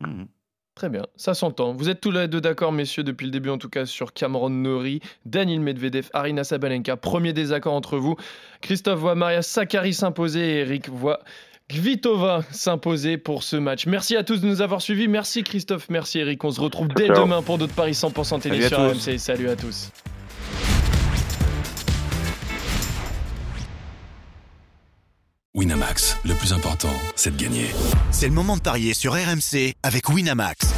Mhm. 0.00 0.26
Très 0.74 0.88
bien, 0.88 1.02
ça 1.16 1.34
s'entend. 1.34 1.74
Vous 1.74 1.90
êtes 1.90 2.00
tous 2.00 2.10
les 2.10 2.28
deux 2.28 2.40
d'accord, 2.40 2.72
messieurs, 2.72 3.04
depuis 3.04 3.26
le 3.26 3.30
début 3.30 3.50
en 3.50 3.58
tout 3.58 3.68
cas, 3.68 3.84
sur 3.84 4.14
Cameron 4.14 4.48
Nori, 4.48 5.00
Daniel 5.26 5.60
Medvedev, 5.60 6.08
Arina 6.14 6.44
Sabalenka. 6.44 6.96
Premier 6.96 7.34
désaccord 7.34 7.74
entre 7.74 7.98
vous. 7.98 8.16
Christophe 8.62 8.98
voit 8.98 9.14
Maria 9.14 9.42
Sakkari 9.42 9.92
s'imposer 9.92 10.40
et 10.40 10.60
Eric 10.60 10.88
voit 10.88 11.20
Kvitova 11.72 12.44
s'imposer 12.50 13.16
pour 13.16 13.42
ce 13.42 13.56
match. 13.56 13.86
Merci 13.86 14.16
à 14.16 14.24
tous 14.24 14.40
de 14.42 14.46
nous 14.46 14.60
avoir 14.60 14.82
suivis. 14.82 15.08
Merci 15.08 15.42
Christophe, 15.42 15.86
merci 15.88 16.18
Eric. 16.18 16.44
On 16.44 16.50
se 16.50 16.60
retrouve 16.60 16.88
dès 16.88 17.06
Ciao. 17.06 17.24
demain 17.24 17.40
pour 17.42 17.56
d'autres 17.56 17.74
paris 17.74 17.92
100% 17.92 18.40
télé 18.40 18.60
Salut 18.60 18.64
à 18.64 18.68
sur 18.68 18.92
tous. 18.92 19.08
RMC. 19.08 19.18
Salut 19.18 19.48
à 19.48 19.56
tous. 19.56 19.90
Winamax, 25.54 26.16
le 26.24 26.34
plus 26.34 26.52
important, 26.52 26.92
c'est 27.14 27.36
de 27.36 27.42
gagner. 27.42 27.66
C'est 28.10 28.28
le 28.28 28.34
moment 28.34 28.56
de 28.56 28.62
parier 28.62 28.94
sur 28.94 29.12
RMC 29.12 29.74
avec 29.82 30.08
Winamax. 30.08 30.72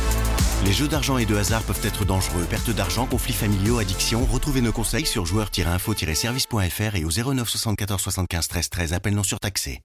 Les 0.65 0.73
jeux 0.73 0.89
d'argent 0.89 1.19
et 1.19 1.27
de 1.27 1.37
hasard 1.37 1.63
peuvent 1.63 1.85
être 1.85 2.05
dangereux. 2.05 2.45
Perte 2.49 2.71
d'argent, 2.71 3.07
conflits 3.07 3.35
familiaux, 3.35 3.79
addiction. 3.79 4.25
Retrouvez 4.25 4.63
nos 4.63 4.73
conseils 4.73 5.07
sur 5.07 5.27
joueurs-info-service.fr 5.27 6.97
et 6.97 7.05
au 7.05 7.11
09 7.35 7.49
74 7.49 8.01
75 8.01 8.49
13 8.49 8.71
13. 8.71 8.93
Appel 8.95 9.15
non 9.15 9.23
surtaxé. 9.23 9.81